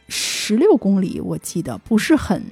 [0.09, 2.43] 十六公里，我记得不是很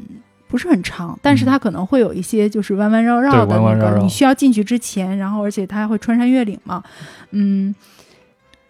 [0.50, 6.84] 不是很长，但是它可能会有一些就是弯弯绕绕的那个，你需要进去之前，然后而且它还会穿山越岭嘛，
[7.32, 7.74] 嗯。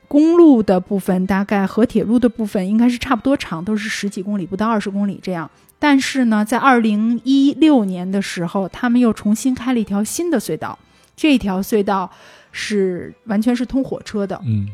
[0.09, 5.47] 公路的部分大概和铁路的部分应该是差不多长，都是十几公里，不到二十公里这样。
[5.77, 10.79] 但是呢，在二零一六年的时候，他们又重新开了一条新的隧道，
[11.15, 12.09] 这条隧道
[12.51, 14.69] 是完全是通火车的，嗯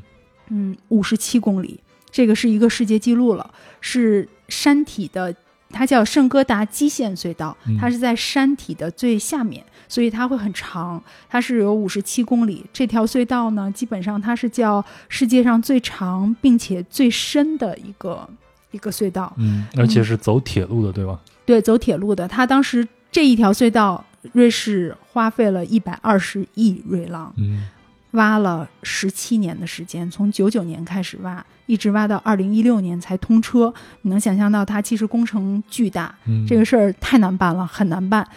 [0.48, 3.52] 嗯，五十七公里，这个是一个世界纪录了，
[3.82, 5.36] 是山体的，
[5.76, 12.66] 它叫圣哥达基线隧道嗯，它是在山体的最下面，所以它会很长，它是有五十七公里。
[12.72, 18.26] 这条隧道呢，基本上它是叫世界上最长并且最深的一个
[18.72, 19.34] 一个隧道。
[19.36, 21.20] 嗯，而且是走铁路的，对吧？
[21.46, 24.02] 对，走铁路的，它当时这一条隧道，
[24.32, 27.34] 瑞士花费了一百二十亿瑞郎。
[27.38, 27.68] 嗯
[28.16, 33.74] 挖了十七年的时间，从九九年开始挖，一直挖到二零一六年才通车。
[34.02, 38.28] 你能想象到它其实工程巨大，嗯，这个事儿太难办了，很难办。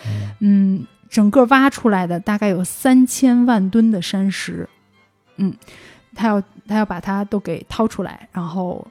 [0.41, 4.69] 嗯，整个挖出来的大概有三千万吨的山石，
[5.37, 5.55] 嗯，
[6.15, 8.87] 他要他要把它都给掏出来，然后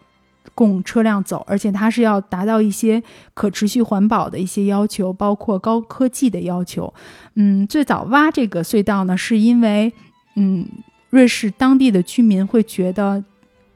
[0.55, 3.03] 供车辆走，而且它是要达到一些
[3.35, 6.91] 可持续环保的一些要求，包括高科技的要求。
[7.35, 9.93] 嗯，最早挖这个隧道呢，是因为
[10.37, 10.65] 嗯，
[11.09, 13.23] 瑞士当地的居民会觉得。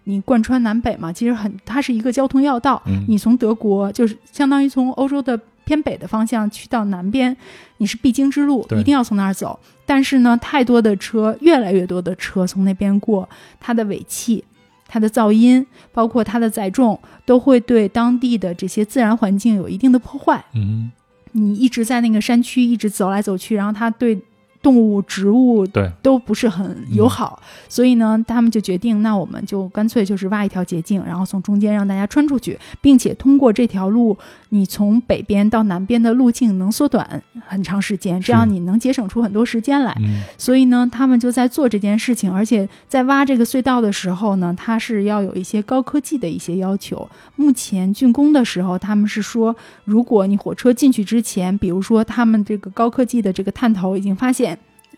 [0.05, 2.82] 你贯穿南北嘛，其实很，它是一个交通要道。
[2.88, 7.38] 嗯你从德国就是相当于从欧洲的偏北的方向去到南边，
[7.78, 9.57] 你是必经之路，一定要从那儿走。
[9.86, 14.43] 但是呢，太多的车，越来越多的车从那边过，它的尾气、
[14.88, 20.43] 它的噪音，包括它的载重，都会对当地的这些自然环境有一定的破坏。
[20.55, 20.91] 嗯，
[21.34, 24.20] 你一直在那个山区一直走来走去，然后它对
[24.62, 34.18] 动物、植物对，都不是很友好，所以呢，他们就决定，那我们就干脆就是挖一条捷径，然后从中间让大家穿出去，并且通过这条路，
[34.49, 39.95] 你从北边到南边的路径能缩短很长时间，这样你能节省出很多时间来。
[39.99, 47.07] 嗯所以呢，他们就在做这件事情，而且在挖这个隧道的时候呢，它是要有一些高科技的一些要求。
[47.36, 49.55] 目前竣工的时候，他们是说，
[49.86, 54.50] 如果你火车进去之前，比如说他们这个高科技的这个探头已经发现，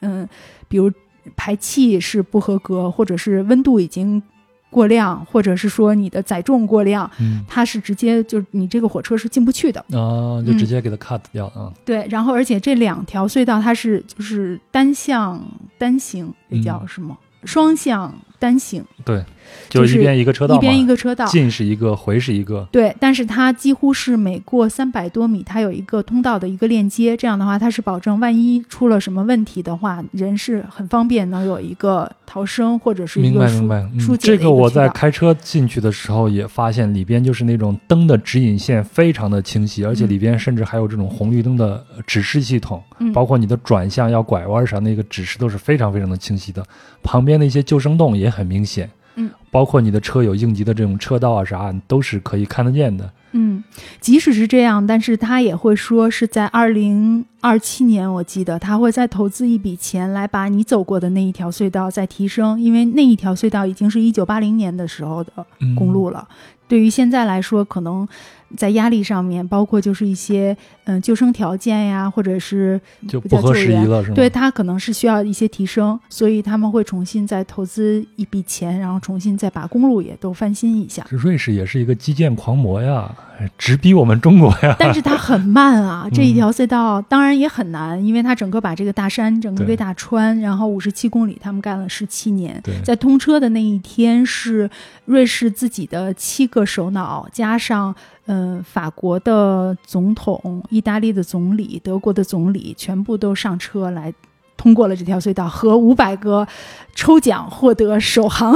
[0.03, 0.27] 嗯，
[0.67, 0.91] 比如
[1.35, 4.21] 排气是不合格，或者是温度已经
[4.69, 9.79] 过量，或者是说你的载重过量，嗯它是直接就你这个火车是进不去的。
[9.91, 11.71] 啊，就直接给它 cut 掉啊。
[11.85, 15.41] 对，然后而且这两条隧道它是就是单向
[15.77, 17.17] 单行，这叫嗯什么？
[17.45, 18.13] 双向
[18.43, 19.23] 单行，对，
[19.69, 21.25] 就就是一边一个车道，一边一个车道。
[21.27, 22.67] 进是一个，回是一个。
[22.73, 46.61] 对，但是它几乎是每过三百多米，它有一个通道的一个链接，这样的话，它是保证万一出了什么问题的话，人是很方便能有一个逃生或者是一明个疏白明白，这个我在开车进去的时候也发现，里边就是那种灯的指引线非常的清晰，而且嗯里边甚至还有这种红绿灯的呃指示系统，嗯包括你的转向要拐弯啥那个指示都是非常非常的清晰的。
[47.01, 53.09] 旁边的一些救生洞也很明显，嗯，包括你的车有应急的这种车道啊啥，都是可以看得见的。
[53.36, 53.63] 嗯，
[53.99, 65.31] 即使是这样，但是他也会说是在二零二七年，我记得他会再投资一笔钱来把你走过的那一条隧道再提升，因为那一条隧道已经是一九八零年的时候的
[65.61, 66.27] 嗯公路了。
[66.67, 68.07] 对于现在来说，可能
[68.55, 74.15] 在压力上面，包括就是一些嗯、救生条件呀，或者是就不合时宜了，是吗？
[74.15, 81.05] 对它可能是需要一些提升，所以他们会重新再投资一笔钱，然后重新再把公路也都翻新一下。
[81.09, 83.09] 这瑞士也是一个基建狂魔呀，
[83.57, 84.75] 直逼我们中国呀。
[84.77, 92.59] 但是它很慢啊，这嗯一条隧道当然也很难，因为它整个把这个大山整个对给打穿，然后五十七公里，他们干了十七年。
[92.61, 94.69] 对，在通车的那一天，是
[95.05, 97.95] 瑞士自己的七个首脑，加上嗯、
[98.26, 104.13] 呃法国的总统、意大利的总理、德国的总理，全部都上车来。
[104.55, 106.47] 通过了这条隧道，和五百个
[106.95, 108.55] 抽奖获得首航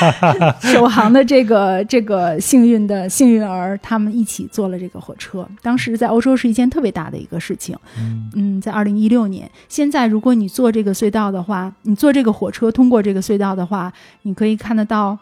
[0.60, 5.48] 首航的这个这个幸运的幸运儿，他们一起坐了这个火车。
[5.62, 7.74] 当时在欧洲是一件特别大的一个事情。
[7.96, 9.50] 嗯嗯，在二零一六年。
[9.70, 13.90] 现在如果你坐这个隧道的话，你坐这个火车通过这个隧道的话，
[14.22, 15.16] 你可以看得到，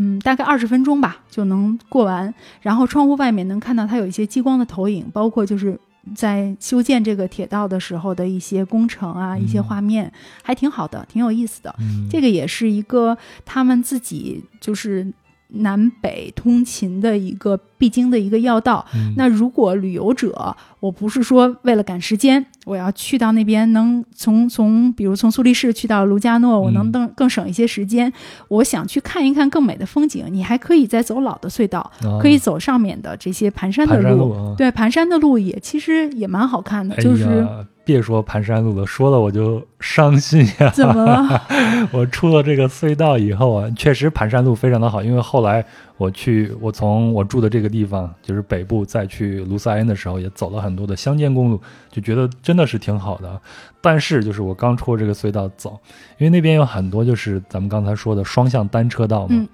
[0.00, 2.34] 嗯，大概二十分钟吧就能过完。
[2.60, 5.78] 然后窗户外面能看到它有一些激光的投影，包括就是。
[6.16, 10.10] 在修建这个铁道的时候的一些工程啊，一些嗯画面
[10.42, 11.72] 还挺好的，挺有意思的。
[11.78, 15.06] 嗯，这个也是一个他们自己就是
[15.52, 18.84] 南北通勤的一个必经的一个要道。
[18.94, 19.14] 嗯。
[19.16, 28.12] 那如果旅游者，我不是说为了赶时间，我要去到那边能从从比如从苏黎世去到卢加诺，我能嗯更更省一些时间。
[28.48, 32.18] 我想去看一看更美的风景，你还可以再走老的隧道，啊。
[32.20, 40.70] 可以走上面的这些盘山的盘路啊，对，盘山的路也其实也蛮好看的，哎就是呀，别说盘山路了，说了我就伤心呀。
[40.70, 41.42] 怎么了？
[41.92, 45.64] 我出了这个隧道以后啊，确实盘山路非常的好，因为后来
[45.96, 51.60] 我去，我从我住的这个地方，就是北部，再去卢塞恩的时候，也走了很多的乡间公路，
[51.90, 53.40] 就觉得真的是挺好的。
[53.80, 55.78] 但是就是我刚出这个隧道走，
[56.18, 59.48] 因为那边有很多就是咱们刚才说的双向单车道嘛，嗯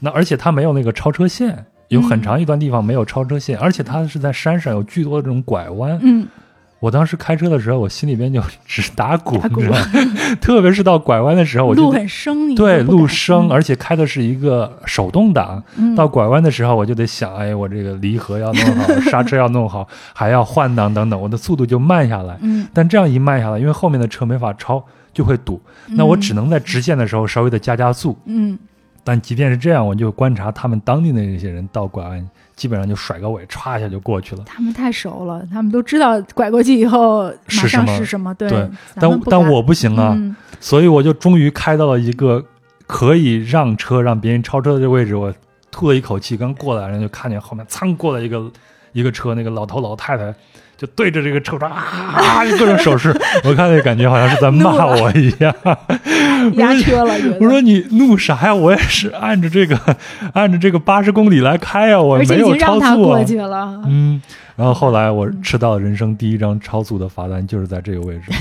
[0.00, 1.64] 那而且它没有那个超车线。
[1.88, 5.98] 有很长一段地方没有超车线，而且它是在山上，有巨多的这种拐弯。
[6.02, 6.26] 嗯，
[6.82, 9.86] 我当时开车的时候，我心里边就 直打鼓，打鼓你知道吗？
[10.40, 15.62] 特别是到拐弯的时候，我就路很生，你对路生，嗯而且开的是一个手动挡。
[15.76, 22.36] 嗯到拐弯的时候，我就得想，哎，我这个离合要弄好， 刹车要弄好，还要换挡等等，我的速度就慢下来。
[22.42, 25.60] 嗯，但这样一慢下来，因为后面的车没法超，就会堵。
[25.90, 28.18] 那我只能在直线的时候稍微的加加速。
[28.24, 28.58] 嗯
[29.04, 34.42] 但即便是这样，我就观察他们当地的那些人到拐弯，基本上就甩个尾，歘一下就过去了。
[34.44, 37.98] 他们太熟了，他们都知道拐过去以后马是上什么？
[37.98, 40.34] 是什么，对，对但但我不行啊，嗯。
[40.60, 42.44] 所以我就终于开到了一个
[42.86, 45.32] 可以让车让别人超车的这个位置，我
[45.70, 48.50] 吐了一口气，刚过来，然后就看见后面蹭过来一个
[48.92, 50.32] 一个车，那个老头老太太
[50.76, 53.14] 就对着这个车窗啊，就各种手势，
[53.44, 55.54] 我看那感觉好像是在骂我一样。
[56.54, 58.54] 压车了，我说你怒啥呀？
[58.54, 59.78] 我也是按着这个
[60.34, 63.24] 按着这个八十公里来开呀，我没有超经让他速啊过。
[63.24, 64.20] 去了，嗯，
[64.56, 68.36] 然后后来我吃到人生第一张超速的罚单，就是在这个位置，呃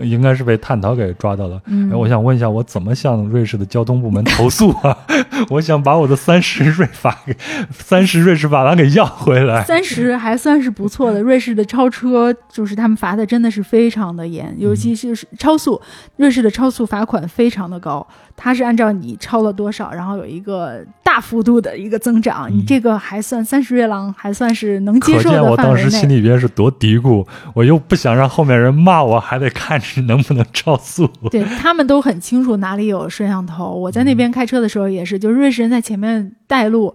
[0.00, 1.60] 应该是被探讨给抓到了。
[1.66, 4.96] 嗯哎，我想问一下，我怎么向瑞士的交通部门投诉啊？
[5.50, 7.36] 我想把我的三十瑞法给
[7.70, 9.62] 三十瑞士法郎给要回来。
[9.64, 11.20] 三十还算是不错的。
[11.22, 15.80] 瑞士的超车就是他们罚的真的是非常的严，尤其是超速，
[16.16, 18.06] 瑞士的超速罚款非常的高，
[18.42, 22.50] 它是按照你超了多少，然后有一个大幅度的一个增长。
[22.50, 26.08] 嗯你这个还算三十月郎，还算是能接受的范围见我当时心。
[26.08, 27.24] 里边是多嘀咕，
[27.54, 31.06] 我又不想让后面人骂我，还得看着能不能超速。
[31.30, 33.72] 对他们都很清楚哪里有摄像头。
[33.72, 36.92] 我在那边开车的时候也是，就是瑞士人在前面带路，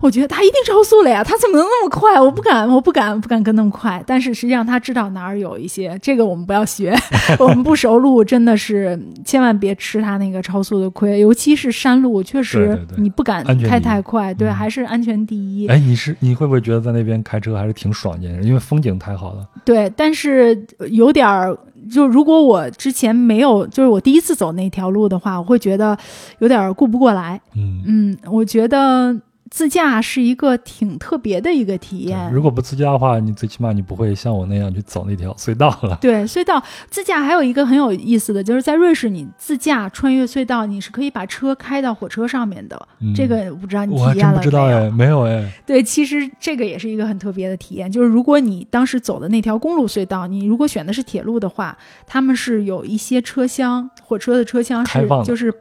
[0.00, 2.18] 我觉得他一定超速了呀，他怎么能那么快？
[2.20, 4.02] 我不敢，我不敢，不敢跟那么快。
[4.06, 6.96] 但是实际上他知道哪儿有一些，这个我们不要学，
[7.38, 15.68] 我们不熟路真的是千万别吃他那个超速的亏，尤其是山路，确实你不敢开太快，对，嗯还是安全第一。
[15.68, 18.42] 哎，你是你会不会觉得在那边开车还是挺爽健的？
[18.42, 19.46] 因为风景太好了。
[19.64, 21.56] 对，但是有点儿，
[21.92, 25.96] 就如果我之前没有，就是我第一次走那条路的话，我会觉得
[26.38, 27.40] 有点儿顾不过来。
[27.54, 29.14] 嗯，嗯，我觉得
[29.50, 32.32] 自驾是一个挺特别的一个体验。
[32.32, 35.98] 如果不自驾的话，你最起码你不会像我那样去走那条隧道了。
[36.00, 42.80] 对隧道自驾还有一个很有意思的，就是在瑞士，你自驾穿越隧道，你是可以把车开到火车上面的。
[43.00, 45.52] 嗯这个我不知道你体验了真不知道没有哎，没有哎。
[45.66, 51.76] 对，其实这个也是一个很特别的体验，就是如果你当时走的那条公路隧道，你如果选的是铁路的话，
[52.06, 55.52] 他们是有一些车厢，火车的车厢是就是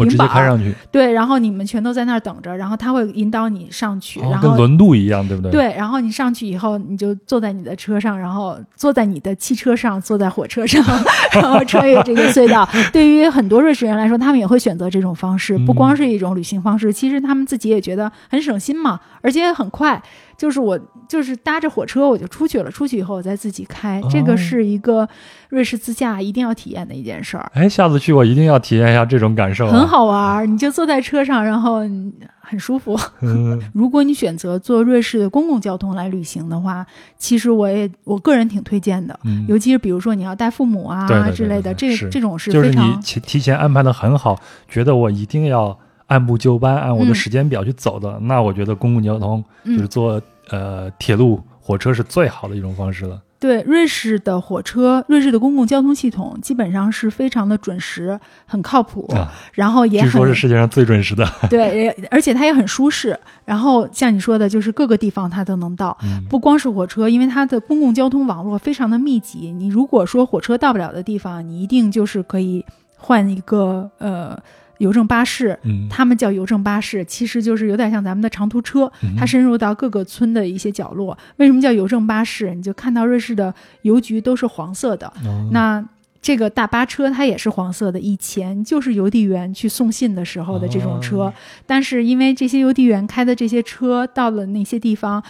[0.00, 10.84] 我直接开上去，对，然后你们全都在那儿等着，然后他会引导你上去，哦然后跟轮渡一样，对不对？，对，然后你上去以后，你就坐在你的车上，然后坐在你的汽车上，坐在火车上，
[11.32, 12.68] 然后穿越这个隧道。
[12.92, 20.00] 对于很多瑞士人来说，他们也会选择这种方式，不嗯光是一种旅行方式，其实他们自己也觉得很省心嘛，而且也很快。
[20.40, 25.06] 就是我就是搭着火车我就出去了，出去以后我再自己开，这哦个是一个
[25.50, 27.52] 瑞士自驾一定要体验的一件事儿。
[27.52, 29.86] 哎，下次去我一定要体验一下这种感受、啊，很。
[29.86, 31.80] 好玩儿，你就坐在车上，然后
[32.40, 32.98] 很舒服。
[33.20, 36.86] 嗯， 如果你选择坐瑞士的公共交通来旅行的话，
[37.18, 45.76] 其实我也我个人挺推荐的，嗯尤其是比如说你要带父母啊之类的，这这种是就是你提提前安排的很好，觉得我一定要
[46.10, 53.22] 按部就班，按我的嗯时间表去走的，那我觉得公共交通就是嗯坐、呃铁路、火车是最好的一种方式了。
[53.38, 61.26] 对瑞士的火车，瑞士的公共交通系统基本上是非常的准时，很靠谱，啊，然后也据说是世界上最准时的。
[61.48, 63.18] 对，而且它也很舒适。
[63.46, 65.96] 然后像你说的，就是各个地方它都能到。
[66.02, 69.50] 嗯，不光是火车，因为它的公共交通网络非常的密集。
[69.52, 72.62] 你如果说火车到不了的地方，你一定就是可以
[72.98, 74.38] 换一个呃
[74.80, 75.56] 邮政巴士。
[75.62, 81.16] 嗯，他们叫邮政巴士，其实就是有点像咱们的长途车，嗯它深入到各个村的一些角落。
[81.36, 82.54] 为什么叫邮政巴士？
[82.54, 85.82] 你就看到瑞士的邮局都是黄色的，哦那
[86.20, 95.22] 这个大巴车它也是黄色的，以前就是邮递员去送信的时候的这种车，哦但是因为这些邮递员开的这些车到了那些地方。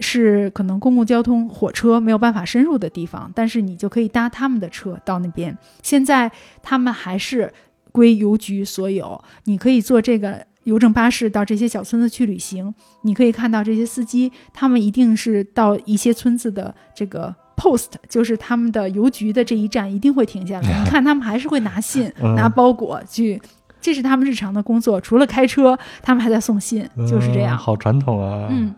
[0.00, 5.56] 是可能公共交通火车没有办法深入的地方，但是你就可以搭他们的车到那边。
[5.80, 7.52] 现在他们还是
[7.92, 12.74] 归邮局所有，你可以坐这个邮政巴士到这些小村子去旅行。
[13.02, 20.68] 你可以看到这些司机，他们一定是到一些村子的这个 post，就是他们的邮局的这一站一定会停下来。
[20.82, 23.40] 你看他们还是会拿信、 嗯拿包裹去，
[23.80, 25.00] 这是他们日常的工作。
[25.00, 27.56] 除了开车，他们还在送信，就是这样。
[27.56, 28.46] 嗯好传统啊。
[28.50, 28.74] 嗯，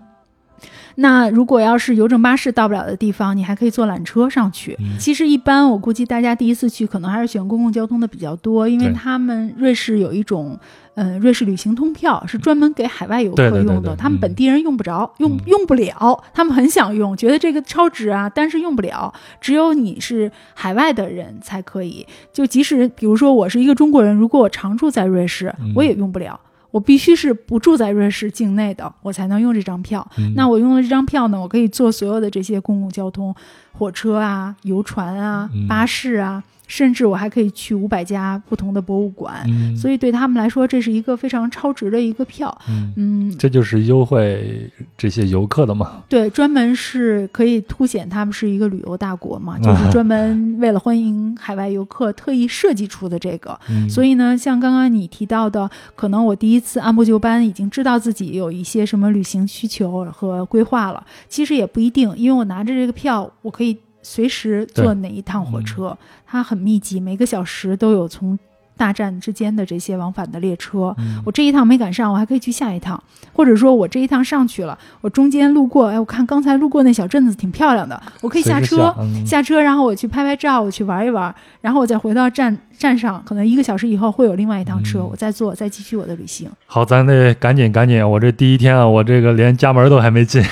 [0.96, 4.76] 那如果要是邮政巴士到不了的地方，你还可以坐缆车上去。
[4.80, 10.58] 嗯其实一般我估计大家第一次去可能还是选公共交通的比较多，因为他们瑞士有一种。
[10.96, 22.06] 嗯，瑞士旅行通票是专门给海外游客用的，对对嗯他们本地人用不着，用嗯用不了，他们很想用，觉得这个超值啊，但是用不了，只有你是海外的人才可以。
[22.32, 26.38] 就即使比如说我是一个中国人，如果我常住在瑞士，嗯我也用不了。
[26.74, 30.04] 我必须是不住在瑞士境内的，我才能用这张票。
[30.18, 33.32] 嗯那我用了这张票呢，我可以坐所有的这些公共交通，
[33.70, 39.44] 火车啊、游船啊嗯、巴士啊，甚至我还可以去五百家不同的博物馆。
[39.46, 42.56] 嗯，所以对他们来说，这是一个非常超值的一个票。
[42.68, 46.02] 嗯，嗯，这就是优惠这些游客的嘛。
[46.08, 53.58] 对，专门是可以凸显他们是一个旅游大国啊嘛，就是专门为了欢迎海外游客特意设计出的这个。
[53.68, 61.04] 嗯，所以呢，像刚刚你提到的，可能我第一次按部就班，已经知道自己有一些什么旅行需求和规划了。
[61.28, 65.64] 其实也不一定，因为我拿着这个票，我可以随时坐哪一趟火嗯。
[65.64, 68.38] 车，它很密集，每个小时都有从
[68.76, 70.94] 大站之间的这些往返的列车。
[70.98, 71.20] 嗯。
[71.24, 73.02] 我这一趟没赶上，我还可以去下一趟，
[73.32, 79.26] 或者说我这一趟上去了，我中间路过，哎，我看刚才路过那小镇子挺漂亮的，我可以下车，嗯。
[79.26, 86.50] 下车，然后我去拍拍照，我去玩一玩，然后我再回到站站上，可能一个小时以后会有另外一趟车，嗯我再坐，再继续我的旅行。
[86.66, 90.42] 好，咱得赶紧赶紧，我这第一天啊，我这个连家门都还没进，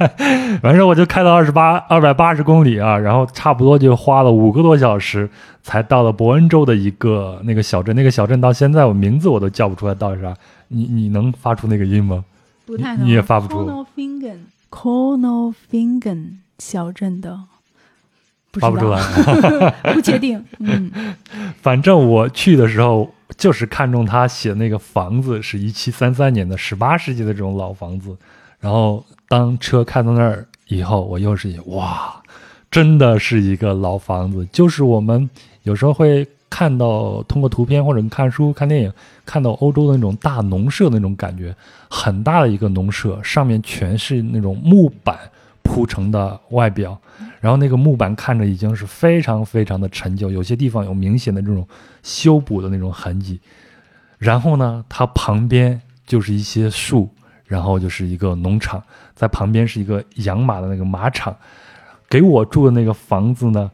[0.62, 5.28] 反正我就开到二十八二百八十公里啊，然后差不多就花了五个多小时
[5.62, 7.94] 才到了伯恩州的一个那个小镇。
[7.94, 10.34] 那个小镇到现在我名字我都叫不出来到底是啥，
[10.68, 12.24] 你你能发出那个音吗？
[12.64, 17.40] 不太能你也发不出 Konolfingen，Konolfingen 小镇的，
[18.60, 19.00] 发不出来。
[19.94, 20.44] 不确定。
[20.58, 20.90] 嗯，
[21.62, 28.16] 反正我去的时候，就是看中他写的那个房子是一七三三年的十八世纪的这种老房子。
[28.60, 32.14] 然后当车开到那儿以后，我又是哇，
[32.70, 35.28] 真的是一个老房子，就是我们
[35.64, 38.92] 有时候会看到通过图片或者看书、看电影，
[39.26, 41.54] 看到欧洲的那种大农舍那种感觉，
[41.90, 45.18] 很大的一个农舍，上面全是那种木板
[45.74, 46.96] 铺成的外表。
[47.40, 51.66] 然后那个木板看着已经是非常非常的陈旧，有些地方有明显的这种
[52.04, 53.40] 修补的那种痕迹。
[54.18, 57.10] 然后呢，它旁边就是一些树，
[57.44, 58.80] 然后就是一个农场，
[59.16, 61.36] 在旁边是一个养马的那个马场。
[62.08, 63.68] 给我住的那个房子呢，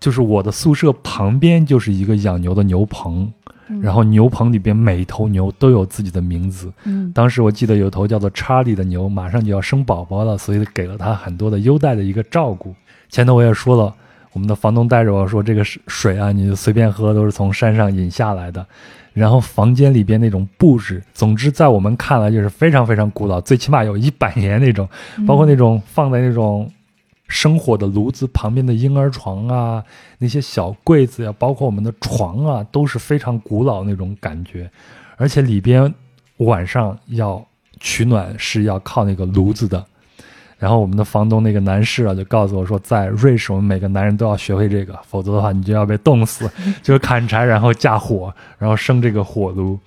[0.00, 3.32] 就是我的宿舍旁边就是一个养牛的牛棚，
[3.68, 6.72] 嗯然后牛棚里边每一头牛都有自己的名字。
[6.84, 12.74] 嗯当时我记得有头叫做查理的牛，马上就要生宝宝了，所以给了他很多的优待的一个照顾。
[13.08, 13.94] 前头我也说了，
[14.32, 18.66] 我们的房东带着我说，这个水水啊，你就随便喝，都是从山上引下来的。
[19.12, 24.86] 然后房间里边那种布置，总之在我们看来就是非常非常古老，最起码有一百年那种，
[25.26, 26.70] 包括那种放在那种
[27.28, 29.84] 生火的炉子旁边的婴儿床啊，
[30.18, 34.70] 那些小柜子呀、包括我们的床啊，都是非常古老那种感觉。
[35.16, 35.92] 而且里边
[36.38, 37.44] 晚上要
[37.80, 39.84] 取暖是要靠那个炉子的。
[40.58, 46.50] 然后我们的房东那个男士啊，就告诉我说，在瑞士我们每个男人都要学会这个，否则的话你就要被冻死，
[46.82, 49.78] 就是砍柴然后架火，然后生这个火炉。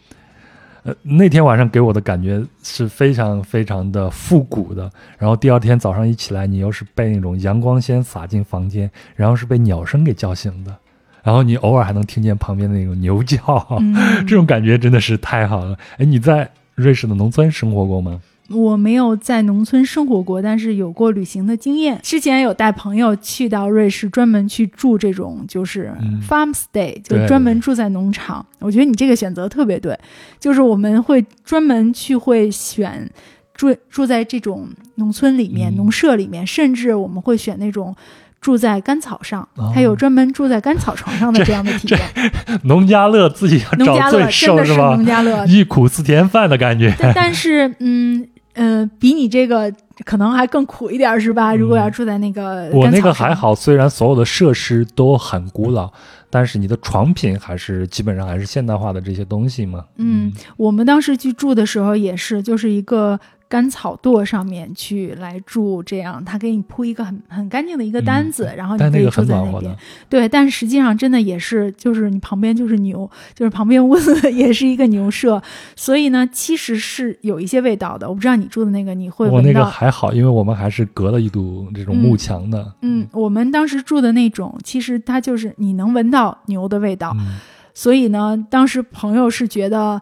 [0.84, 4.90] 呃，那天晚上给我的感觉是非常非常的复古的。
[5.18, 10.74] 然后第二天早上一起来，你又是被那种阳光先洒进房间，然后是被鸟声给叫醒的，
[11.22, 13.38] 然后你偶尔还能听见旁边的那种牛叫，
[13.80, 13.94] 嗯
[14.26, 15.78] 这种感觉真的是太好了。
[15.98, 18.22] 哎，你在瑞士的农村生活过吗？
[18.50, 22.00] 我没有在农村生活过，但是有过旅行的经验。
[22.02, 28.46] 之前有带朋友去到瑞士，专门去住这种就是嗯 farm stay，、就专门住在农场。
[28.60, 29.98] 我觉得你这个选择特别对，
[30.40, 33.10] 就是我们会专门去会选
[33.54, 37.96] 住住在这种农村里面、嗯农舍里面，甚至我们会选那种。
[38.42, 42.00] 住在干草上，哦还有专门住在干草床上的这样的体验。
[42.64, 45.06] 农家乐自己要找罪真的是吧农？
[45.06, 46.96] 家乐，忆苦思甜饭的感觉。
[46.98, 49.72] 但但是，嗯呃，比你这个
[50.04, 51.56] 可能还更苦一点，是吧？
[51.56, 53.34] 如果要住在那个，嗯我那个还。
[53.34, 55.90] 好，虽然所有的设施都很古老，
[56.30, 59.86] 但是你的床品还是基本上还是现代化的这些东西嘛。
[59.98, 63.18] 嗯，我们当时去住的时候也是，就是一个
[63.50, 69.78] 干草垛上面去来住，这样他给你铺一个很很干净的一个单子，然后你可以住但那个很在那边暖和的。，
[70.08, 75.42] 对，但是实际上真的也是，就是你旁边就是牛，就是旁边屋子 也是一个牛舍，
[75.76, 78.08] 所以呢，其实是有一些味道的。
[78.08, 79.66] 我不知道你住的那个你会我那个。
[79.66, 82.72] 还好，因为我们还是隔了一堵这种木墙的。
[82.84, 87.38] 嗯，我们当时住的那种，其实它就是你能闻到牛的味道，嗯，
[87.74, 90.00] 所以呢，当时朋友是觉得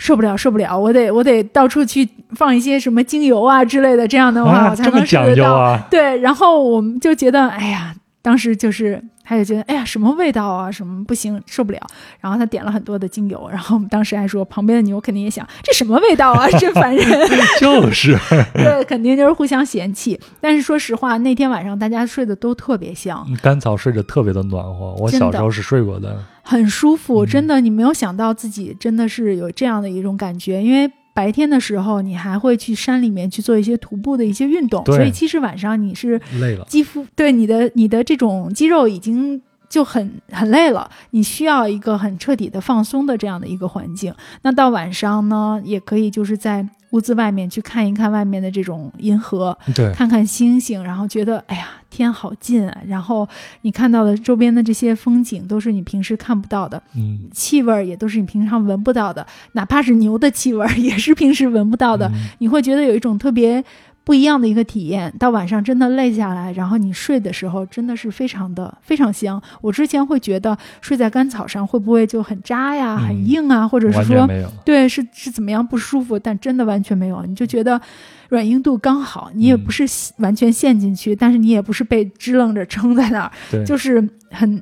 [0.00, 5.52] 受不了，受不了，我得我得到处去放一些什么精油啊之类的，这样的话、啊，我才这么讲能睡得到。
[5.52, 5.86] 究啊！
[5.90, 11.78] 对，然后我们就觉得，哎呀，当时就是他就觉得，哎呀，什么味道啊，什么不行，受不了。
[12.18, 17.06] 然后他点了很多的精油，然后我们当时还说，旁边的牛肯定也想，这什么味道啊，真烦人。
[17.60, 18.18] 就是，
[18.54, 20.18] 对，肯定就是互相嫌弃。
[20.40, 24.94] 但是说实话，那天晚上大家睡得都特别香，干草睡着特别的暖和。
[24.94, 26.16] 我小时候是睡过的。
[26.50, 27.24] 很舒服。
[27.24, 30.90] 嗯真的，你没有想到自己真的是有这样的一种感觉，因为。
[31.12, 44.14] 白天的时候，你还会去山里面去做一些徒步的一些运动，所以其实晚上你是累了，肌肤对你的你的这种肌肉已经就很很累了，你需要一个很彻底的放松的这样的一个环境。
[44.42, 53.28] 那到晚上呢，也可以就是在屋子外面去看一看外面的这种银河，对，看看星星，然后觉得哎呀天好近啊，然后
[53.62, 62.30] 你看到的周边的这些风景都是你平时看不到的，嗯，气味儿也都是你平常闻不到的，哪怕是牛的气味儿也是平时闻不到的，嗯。
[62.38, 63.62] 你会觉得有一种特别
[64.10, 65.12] 不一样的一个体验。
[65.20, 69.40] 到晚上真的累下来，然后你睡的时候真的是非常的非常香。
[69.60, 74.28] 我之前会觉得睡在干草上会不会就很扎呀、嗯很硬啊，或者是说。
[74.64, 77.80] 对是是怎么样不舒服，但真的完全没有，你就觉得
[78.28, 79.84] 软硬度刚好，你也嗯不是
[80.16, 84.60] 完全陷进去，但是你也不是被支棱着撑在那儿，就是很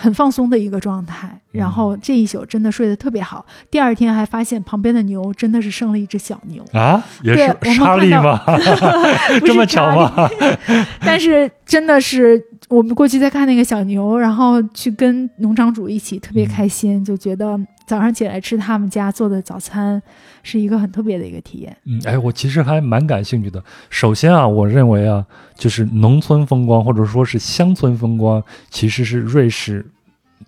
[0.00, 1.30] 很放松的一个状态。
[1.52, 6.64] 然后这一宿真的睡得特别好，第二天还发现旁边的牛真的是生了一只小牛。
[6.72, 8.40] 啊，也是莎看到莉吗？
[9.40, 10.30] 不这么巧吗？
[11.04, 17.58] 但是真的是我们过去在看那个小牛，然后去跟农场主一起，特别开心，就觉得
[17.90, 20.00] 早上起来吃他们家做的早餐
[20.44, 21.76] 是一个很特别的一个体验。
[21.86, 23.60] 嗯，哎，我其实还蛮感兴趣的。
[23.88, 25.26] 首先啊，我认为啊，
[25.56, 29.84] 就是农村风光或者说是乡村风光，其实是瑞士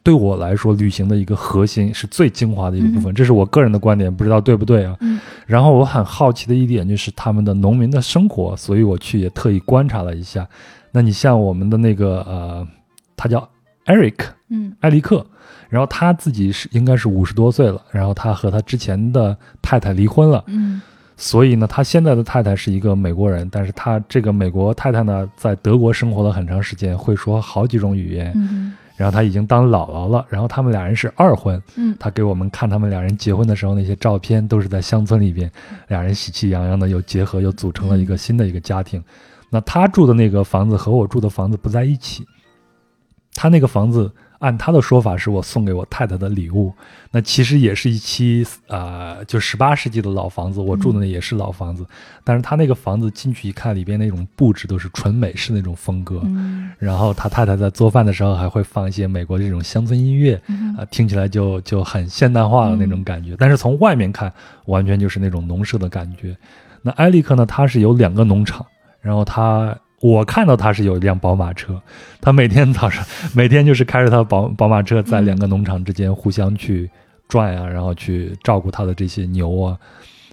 [0.04, 3.12] 对我来说旅行的一个核心，是最精华的一个部分。
[3.12, 4.96] 这是我个人的观点，不知道对不对啊？
[5.00, 10.48] 嗯然后我很好奇的一点就是他们的农民的生活，所以我去也特意观察了一下。
[10.92, 12.64] 那你像我们的那个呃，
[13.16, 13.48] 他叫
[13.86, 14.16] Eric
[14.48, 15.26] 嗯艾利克，
[15.68, 20.44] 然后他自己是应该是五十多岁了，然后他和他之前的太太离婚了。
[20.46, 20.80] 嗯
[21.14, 28.32] 所以呢，他现在的太太是一个美国人，但是他这个美国太太呢，在德国生活了很长时间，会说好几种语言。
[28.34, 31.60] 嗯然后他已经当姥姥了，然后他们俩人是二婚。
[31.76, 35.50] 嗯他给我们看他们俩人结婚的时候那些照片，都是在乡村里边，
[35.88, 39.02] 俩人喜气洋洋的，又结合，又组成了一个新的一个家庭。
[39.50, 42.24] 那他住的那个房子和我住的房子不在一起，
[43.34, 46.72] 他那个房子按他的说法是我送给我太太的礼物，
[47.12, 51.86] 那其实也是一期呃，就十八世纪的老房子，我住的那也是老房子，
[52.24, 56.20] 但是他那个房子进去一看，里边那种布置都是纯美式那种风格。
[56.24, 56.70] 嗯。
[56.78, 64.32] 然后他太太在做饭的时候还会放一些美国这种乡村音乐，嗯啊，听起来就就很现代化的那种感觉，但是从外面看，
[64.64, 66.36] 完全就是那种农舍的感觉。
[66.82, 68.66] 那埃利克呢，他是有两个农场，
[69.00, 71.80] 然后他我看到他是有一辆宝马车，
[72.20, 76.90] 他每天早上每天就是开着他的宝宝马车在两个农场之间互相去
[77.28, 79.78] 转啊，然后去照顾他的这些牛啊。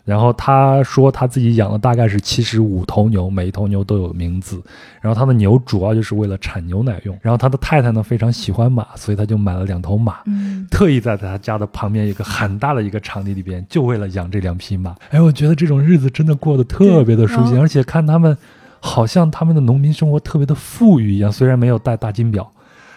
[0.05, 4.59] 然后他说他自己养了大概是七十五头牛，每一头牛都有名字。
[5.01, 7.15] 然后他的牛主要就是为了产牛奶用。
[7.21, 10.15] 然后他的太太呢非常喜欢马，所以他就买了两头马。
[10.25, 14.95] 嗯特意在他家的旁边一个很大的一个场地里边，就为了养这两匹马。
[15.11, 18.35] 哎，我觉得这种日子真的过得特别的舒心，而且看他们
[18.79, 22.51] 好像他们的农民生活特别的富裕一样，虽然没有戴大金表。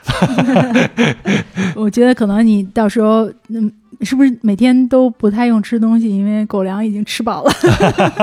[1.77, 3.71] 我觉得可能你到时候，嗯，
[4.05, 7.53] 是不是每天都不太用吃东西，因为狗粮已经吃饱了？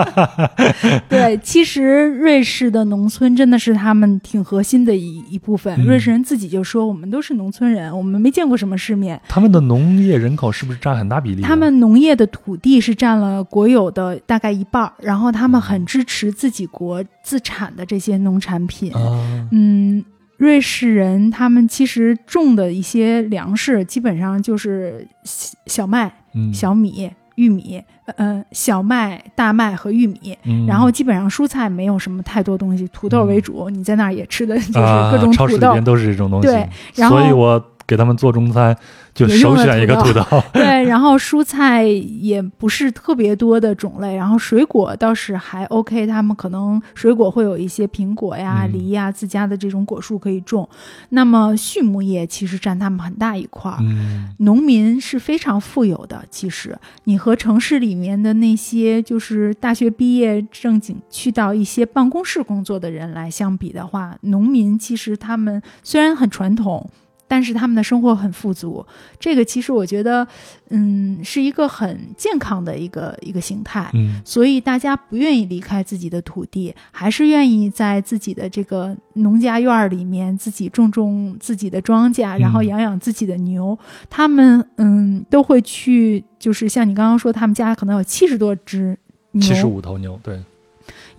[1.08, 5.76] 对，其实瑞士的农村真的是他们挺核心的一一部分。
[5.80, 9.20] 嗯瑞士人自己就说，我们都是农村人，我们没见过什么世面。
[9.28, 11.48] 他们的农业人口是不是占很大比例啊？
[11.48, 18.94] 他们农业的土地是占了国有的大概一半儿，然后他们很支持自己国自产的这些农产品。
[18.94, 20.04] 啊，嗯，
[20.40, 27.84] 瑞士人他们其实种的一些粮食，基本上就是小小麦、嗯，小米、玉米，
[28.16, 30.38] 呃，小麦、大麦和玉米。
[30.46, 33.70] 嗯，然后基本上蔬菜没有什么太多东西，土豆为主。
[33.70, 35.38] 你在那儿也吃的就是啊各种土豆。
[35.38, 36.48] 超市里边都是这种东西。
[36.48, 38.78] 对然后所以我给他们做中餐，
[39.16, 40.24] 就首选一个土土豆。
[40.54, 50.70] 对，然后蔬菜也不是特别多的种类，然后水果倒是还 OK，他们可能水果会有一些苹果呀、嗯梨呀，自家的这种果树可以种。
[51.10, 53.78] 那么畜牧业其实占他们很大一块儿。
[53.82, 66.88] 嗯农民是非常富有的，其实你和城市里面的那些就是大学毕业正经去到一些办公室工作的人来相比的话，农民其实他们虽然很传统。
[67.30, 68.84] 但是他们的生活很富足，
[69.20, 70.28] 这个其实我觉得，
[70.70, 73.90] 嗯，是一个很健康的一个一个形态。
[73.94, 74.20] 嗯。
[74.26, 83.78] 所以大家不愿意离开自己的土地，还是愿意在自己的这个农家院儿里面自己种种自己的庄稼，然后嗯养养自己的牛。
[84.10, 88.98] 他们嗯都会去，就是像你刚刚说，他们家可能有七十多只
[89.34, 90.42] 牛，七十五头牛，对，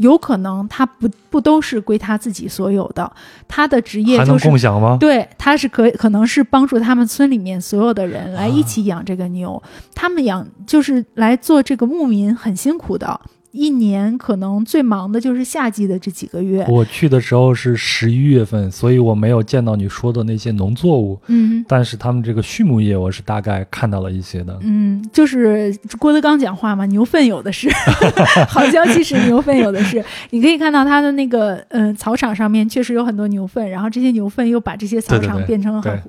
[0.01, 3.11] 有可能他不不都是归他自己所有的，
[3.47, 4.97] 他的职业还能就是共享吗？
[4.99, 9.63] 对，他是可可能是帮助他们村里面所有的人来啊一起养这个牛，
[9.95, 13.21] 他们养就是来做这个牧民很辛苦的，
[13.53, 16.65] 一年可能最忙的就是夏季的这几个月。
[16.69, 24.59] 我去的时候是十一月份，所以我没有见到你说的那些农作物，嗯但是他们这个畜牧业我是大概看到了一些的。
[24.63, 27.69] 嗯，就是郭德纲讲话嘛，牛粪有的是，
[28.49, 30.05] 好消息是牛粪有的是。
[30.31, 36.01] 你可以看到他的那个嗯、呃草场上面确实有很多牛粪，然后这些牛粪又把这些草场变成了很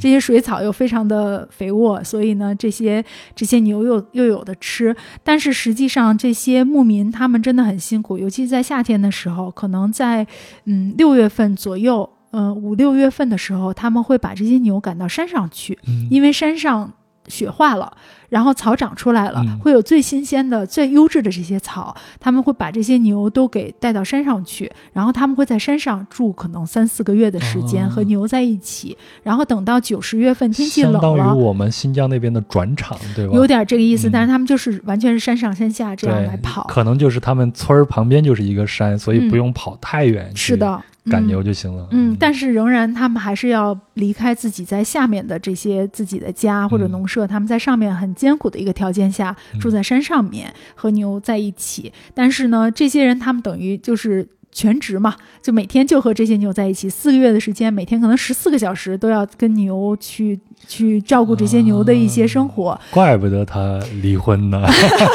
[0.00, 3.04] 这些水草又非常的肥沃，所以呢，这些
[3.34, 4.94] 这些牛又又有的吃。
[5.22, 10.26] 但是实际上，这些牧民他们真的很辛苦，尤其是在夏天的时候，可能在
[10.64, 16.08] 嗯六月份左右，嗯、五六月份的时候，他们会把这些牛赶到山上去，嗯。
[16.10, 16.90] 因为山上
[17.26, 17.92] 雪化了，
[18.28, 31.40] 然后草长出来了，嗯会有最新鲜的、最优质的这些草，他们会把这些牛都给带到山上去，然后他们会在山上住可能三四个月的时间，哦和牛在一起，然后等到九十月份天气冷了相当于。
[31.40, 33.34] 我们新疆那边的转场，对吧？
[33.34, 36.64] 有点这个意思，嗯但是他们就是完全是山上山下这样来跑。
[36.68, 41.88] 可能就是他们村儿旁边就是一个山，所以嗯不用跑太远，是，的，赶嗯牛就行了。
[41.90, 51.92] 嗯，但是仍然他们还是要离开自己在下面的这些自己的家或者嗯农舍，他们在上面很艰苦的一个条件下嗯住在山上面和牛在一起。
[52.14, 54.28] 但是呢，这些人他们等于就是。
[54.50, 62.78] 全职嘛，就每天就和这些牛在一起，四个月的时间，每天可能十四个小时都要跟牛去去照顾这些牛的一些生活。
[62.90, 64.66] 怪不得他离婚呢。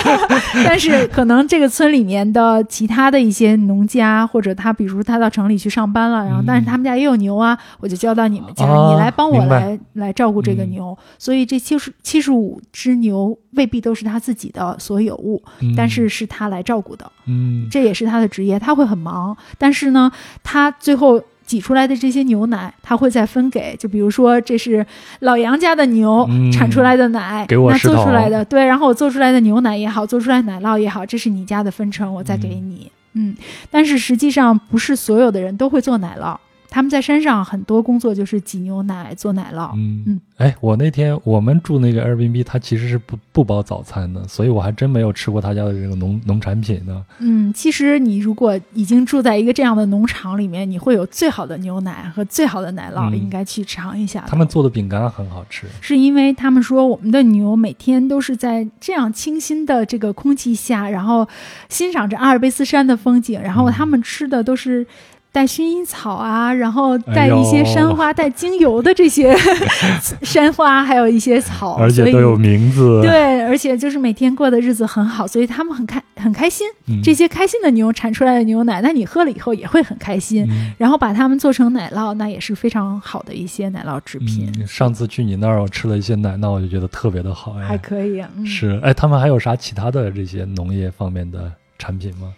[0.63, 10.97] 但是可能这个村里面的其他的一些农家，或者他比如他到城里去上班了，然后嗯但是他们家也有牛啊，我就交到你们家，啊你来帮我来来照顾这个嗯牛。
[11.17, 19.22] 所以这七十七十五只牛未必都是他自己的所有物，嗯但是是他来照顾的，嗯，这也是他的职业，他会很忙。
[19.57, 20.11] 但是呢，
[20.43, 21.21] 他最后。
[21.45, 24.83] 挤出来的这些牛奶，他会再分给，就比如说这是
[25.19, 32.89] 老杨家的牛、嗯产出来的奶，给我那做出来的，对，然后我做出来的牛奶也好，做出来奶酪也好，这是你家的分成，我再给你。
[33.15, 33.35] 嗯，
[33.69, 36.35] 但是实际上不是所有的人都会做奶酪，
[36.73, 39.69] 他们在山上很多工作就是挤牛奶、做奶酪。
[39.75, 47.05] 嗯嗯，哎，我那天我们住那个 Airbnb，它其实是不不包早餐的，所以我还真没有吃过他家的这个农农产品呢。
[47.19, 54.25] 嗯，其实你如果已经住在一个这样的农场里面，你会有最好的牛奶和最好的奶酪，嗯应该去尝一下。
[54.27, 55.67] 他们做的饼干很好吃。
[55.79, 61.27] 是因为他们说我们的牛每天都是在这样清新的这个空气下，然后
[61.69, 64.87] 欣赏着阿尔卑斯山的风景，然后嗯他们吃的都是。
[65.33, 69.35] 带薰衣草啊，然后带一些山花、带精油的这些
[70.21, 73.01] 山花，还有一些草，而且都有名字。
[73.01, 76.67] 对，而且就是每天过的日子很好，所以他们很开很开心。
[76.85, 80.45] 嗯，这些开心的牛产出来的牛奶，那你喝了以后也会很开心。
[80.49, 87.53] 嗯然后把它们做成奶酪，那也是非常好的一些奶酪制品，嗯，上次去你那儿，我吃了一些奶酪，我就觉得特别的好。
[87.53, 88.21] 还哎，可以。
[88.35, 92.31] 嗯，是哎，他们还有啥其他的这些农业方面的产品吗？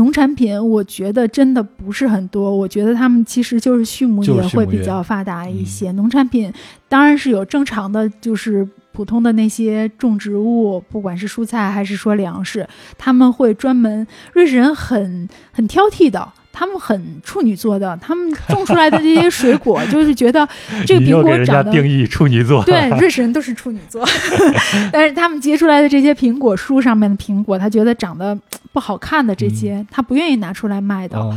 [0.00, 2.56] 农产品，我觉得真的不是很多。
[2.56, 5.92] 我觉得他们其实就是畜牧业会比较发达一些。
[5.92, 6.50] 农产品
[6.88, 12.66] 当然是有正常的，就是普通的那些种植物，不管是蔬菜还是说粮食，
[12.96, 14.06] 他们会专门。
[14.32, 16.32] 瑞士人很很挑剔的。
[16.52, 20.46] 他们很处女座的， 他们种出来的这些水果， 就是觉得
[20.86, 22.62] 这个苹果长得定义处女座。
[22.64, 24.04] 对，瑞士人都是处女座，
[24.92, 28.36] 但是他们结出来的这些苹果树上面的苹果，他觉得长得
[28.72, 31.30] 不好看的这些，他不愿意拿出来卖的，啊，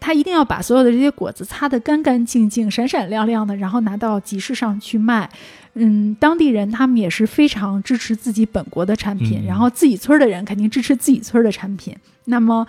[0.00, 5.28] 他一定要把所有的这些果子擦得干干净净、闪闪亮亮的，然后拿到集市上去卖。
[5.74, 11.96] 嗯，当地人他们也是非常支持自己本国的产品，嗯然后自己村儿的人肯定支持自己村儿的产品。
[12.26, 12.66] 那么，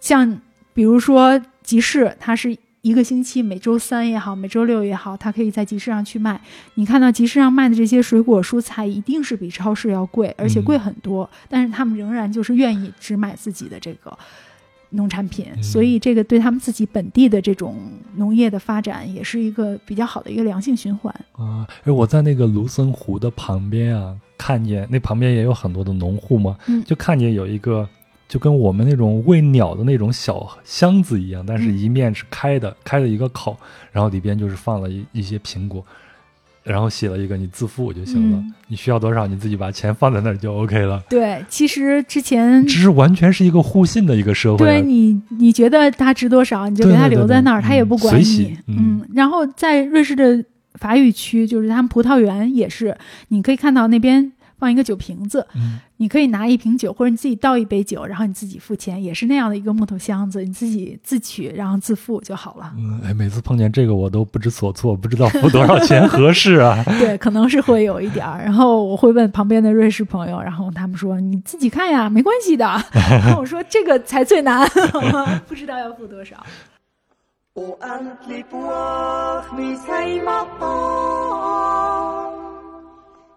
[0.00, 0.40] 像
[0.72, 6.40] 比如说集市，它是一个星期，每周三也好，每周六也好，它可以在集市上去卖。
[6.74, 11.28] 你看到集市上卖的这些水果蔬菜，一定是比超市要贵，而且贵很多。
[11.48, 14.16] 但是他们仍然就是愿意只买自己的这个
[14.90, 17.76] 农产品，所以这个对他们自己本地的这种
[18.16, 21.14] 农业的发展，也是一个比较好的一个良性循环。
[21.32, 27.86] 啊，哎，我在那个卢森湖的旁边啊，看见那旁边也有很多的农户嘛，嗯就看见有一个。
[28.30, 33.56] 就跟我们那种喂鸟的那种小箱子一样，但是一面是开的，开了一个口，
[33.90, 35.84] 然后里边就是放了一一些苹果，
[36.62, 41.02] 然后写了一个你自付就行了，嗯你需要多少你自己把钱放在那儿就 OK 了。
[41.08, 44.70] 对，其实之前这是完全是一个互信的一个社会、啊。
[44.70, 48.56] 对你，你觉得它值多少，你就给它留在那儿，对它也不管你。
[48.68, 50.44] 嗯然后在瑞士的
[50.74, 52.96] 法语区，就是他们葡萄园也是，
[53.28, 54.30] 你可以看到那边
[54.60, 62.72] 放一个酒瓶子，嗯你可以拿一瓶酒，或者你自己倒一杯酒，然后你自己付钱，也是那样的一个木头箱子，你自己自取，然后自付就好了。
[62.78, 66.82] 嗯，哎，每次碰见这个我都不知所措，不知道付多少钱 合适啊。
[66.98, 68.42] 对，可能是会有一点儿。
[68.42, 72.64] 然后我会问旁边的瑞士朋友，然后他们说你自己看呀，没关系的。
[72.92, 74.66] 然后我说这个才最难，
[75.48, 76.36] 不知道要付多少。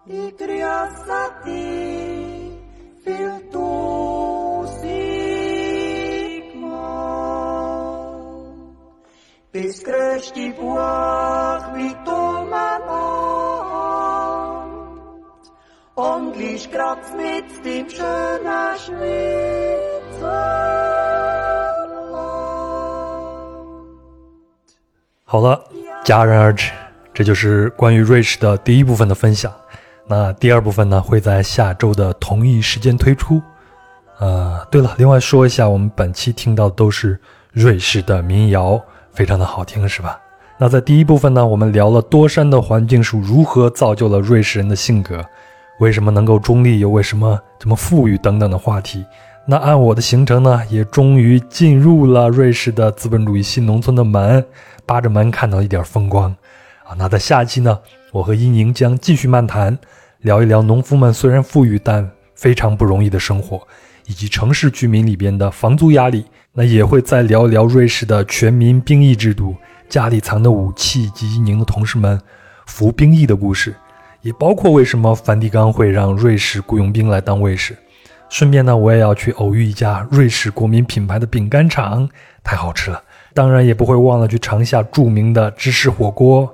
[0.05, 0.31] Di
[3.03, 5.13] fylt du Sigmar.
[9.53, 12.83] Bis grøst i bor mit dummen
[14.51, 14.83] Amt.
[15.95, 19.23] Und gleich grad mit dem schönen Schweizerland.
[25.23, 25.63] 好了，
[26.03, 26.71] 戛然而止，
[27.13, 29.51] 这就是关于瑞士的第一部分的分享。
[30.05, 33.41] 那第二部分呢，会在下周的同一时间推出。
[34.19, 37.19] 呃，对了，另外说一下，我们本期听到的都是
[37.51, 38.79] 瑞士的民谣，
[39.11, 40.19] 非常的好听，是吧？
[40.57, 45.25] 那在第一部分呢，我们聊了多山的环境是如何造就了瑞士人的性格，
[45.79, 49.03] 为什么能够中立，又为什么这么富裕等等的话题。
[49.45, 54.45] 那按我的行程呢，也终于进入了瑞士的资本主义新农村的门，
[54.85, 56.33] 扒着门看到一点风光。
[56.85, 57.77] 啊，那在下期呢，
[58.13, 59.75] 我和伊宁将继续漫谈，
[60.19, 63.59] 聊一聊农夫们虽然富裕，但非常不容易的生活，
[64.05, 66.23] 以及城市居民里边的房租压力。
[66.53, 69.55] 那也会再聊一聊瑞士的全民兵役制度、
[69.89, 72.21] 家里藏的武器以及伊宁的同事们
[72.67, 73.73] 服兵役的故事，
[74.21, 77.75] 也包括为什么梵蒂冈会让瑞士雇佣兵来当卫士。
[78.29, 82.07] 顺便呢，我也要去偶遇一家瑞士国民品牌的饼干厂，
[82.43, 83.01] 太好吃了。
[83.33, 86.53] 当然也不会忘了去尝一下著名的芝士火锅。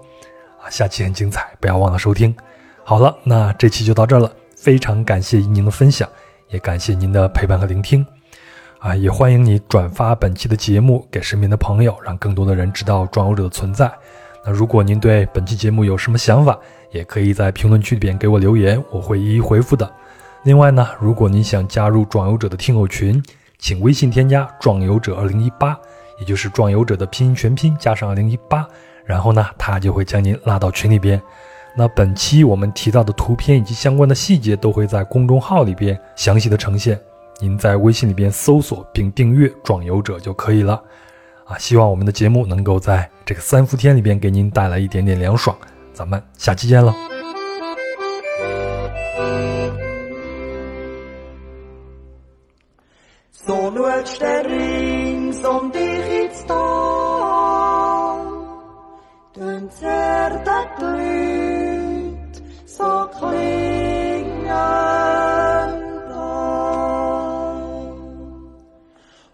[0.70, 2.36] 下期很精彩，不要忘了收听。
[2.84, 6.08] 好了，那这期就到这儿了，非常感谢您的分享，
[6.50, 8.06] 也感谢您的陪伴和聆听。
[8.80, 13.91] 啊，也欢迎你转发本期的节目给身边的朋友，让更多的人知道壮游者的存在。
[14.46, 16.58] 那如果您对本期节目有什么想法，
[16.91, 19.91] 也可以在评论区里边给我留言，我会一一回复的。
[20.44, 23.22] 另外呢，如果您想加入壮游者的听友群，
[23.58, 25.78] 请微信添加“壮游者二零一八”，
[26.18, 28.66] 也就是“壮游者”的拼音全拼加上二零一八，
[29.10, 31.19] 然后呢，他就会将您拉到群里边。
[31.76, 36.99] 那本期我们提到的图片以及相关的细节都会在公众号里边详细的呈现，
[37.40, 40.80] 您在微信里边搜索并订阅“壮游者”就可以了。
[41.45, 45.57] 啊，希望我们的节目能够在这个三伏天里边给您带来一点点凉爽。
[45.91, 46.94] 咱们下期见喽
[53.31, 56.78] ！So schaust der rings um dich ins Tal.
[59.40, 60.70] Den zerdet
[62.66, 65.74] so klingen an.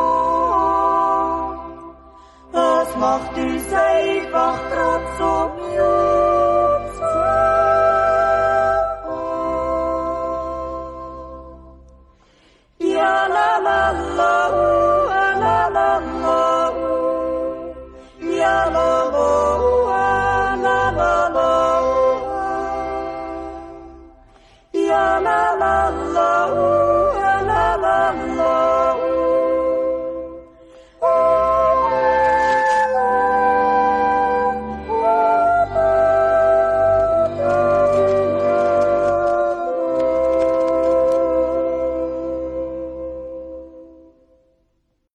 [2.54, 5.78] Das macht uns einfach grad so mutze.
[12.80, 14.77] Ja, la, la, la.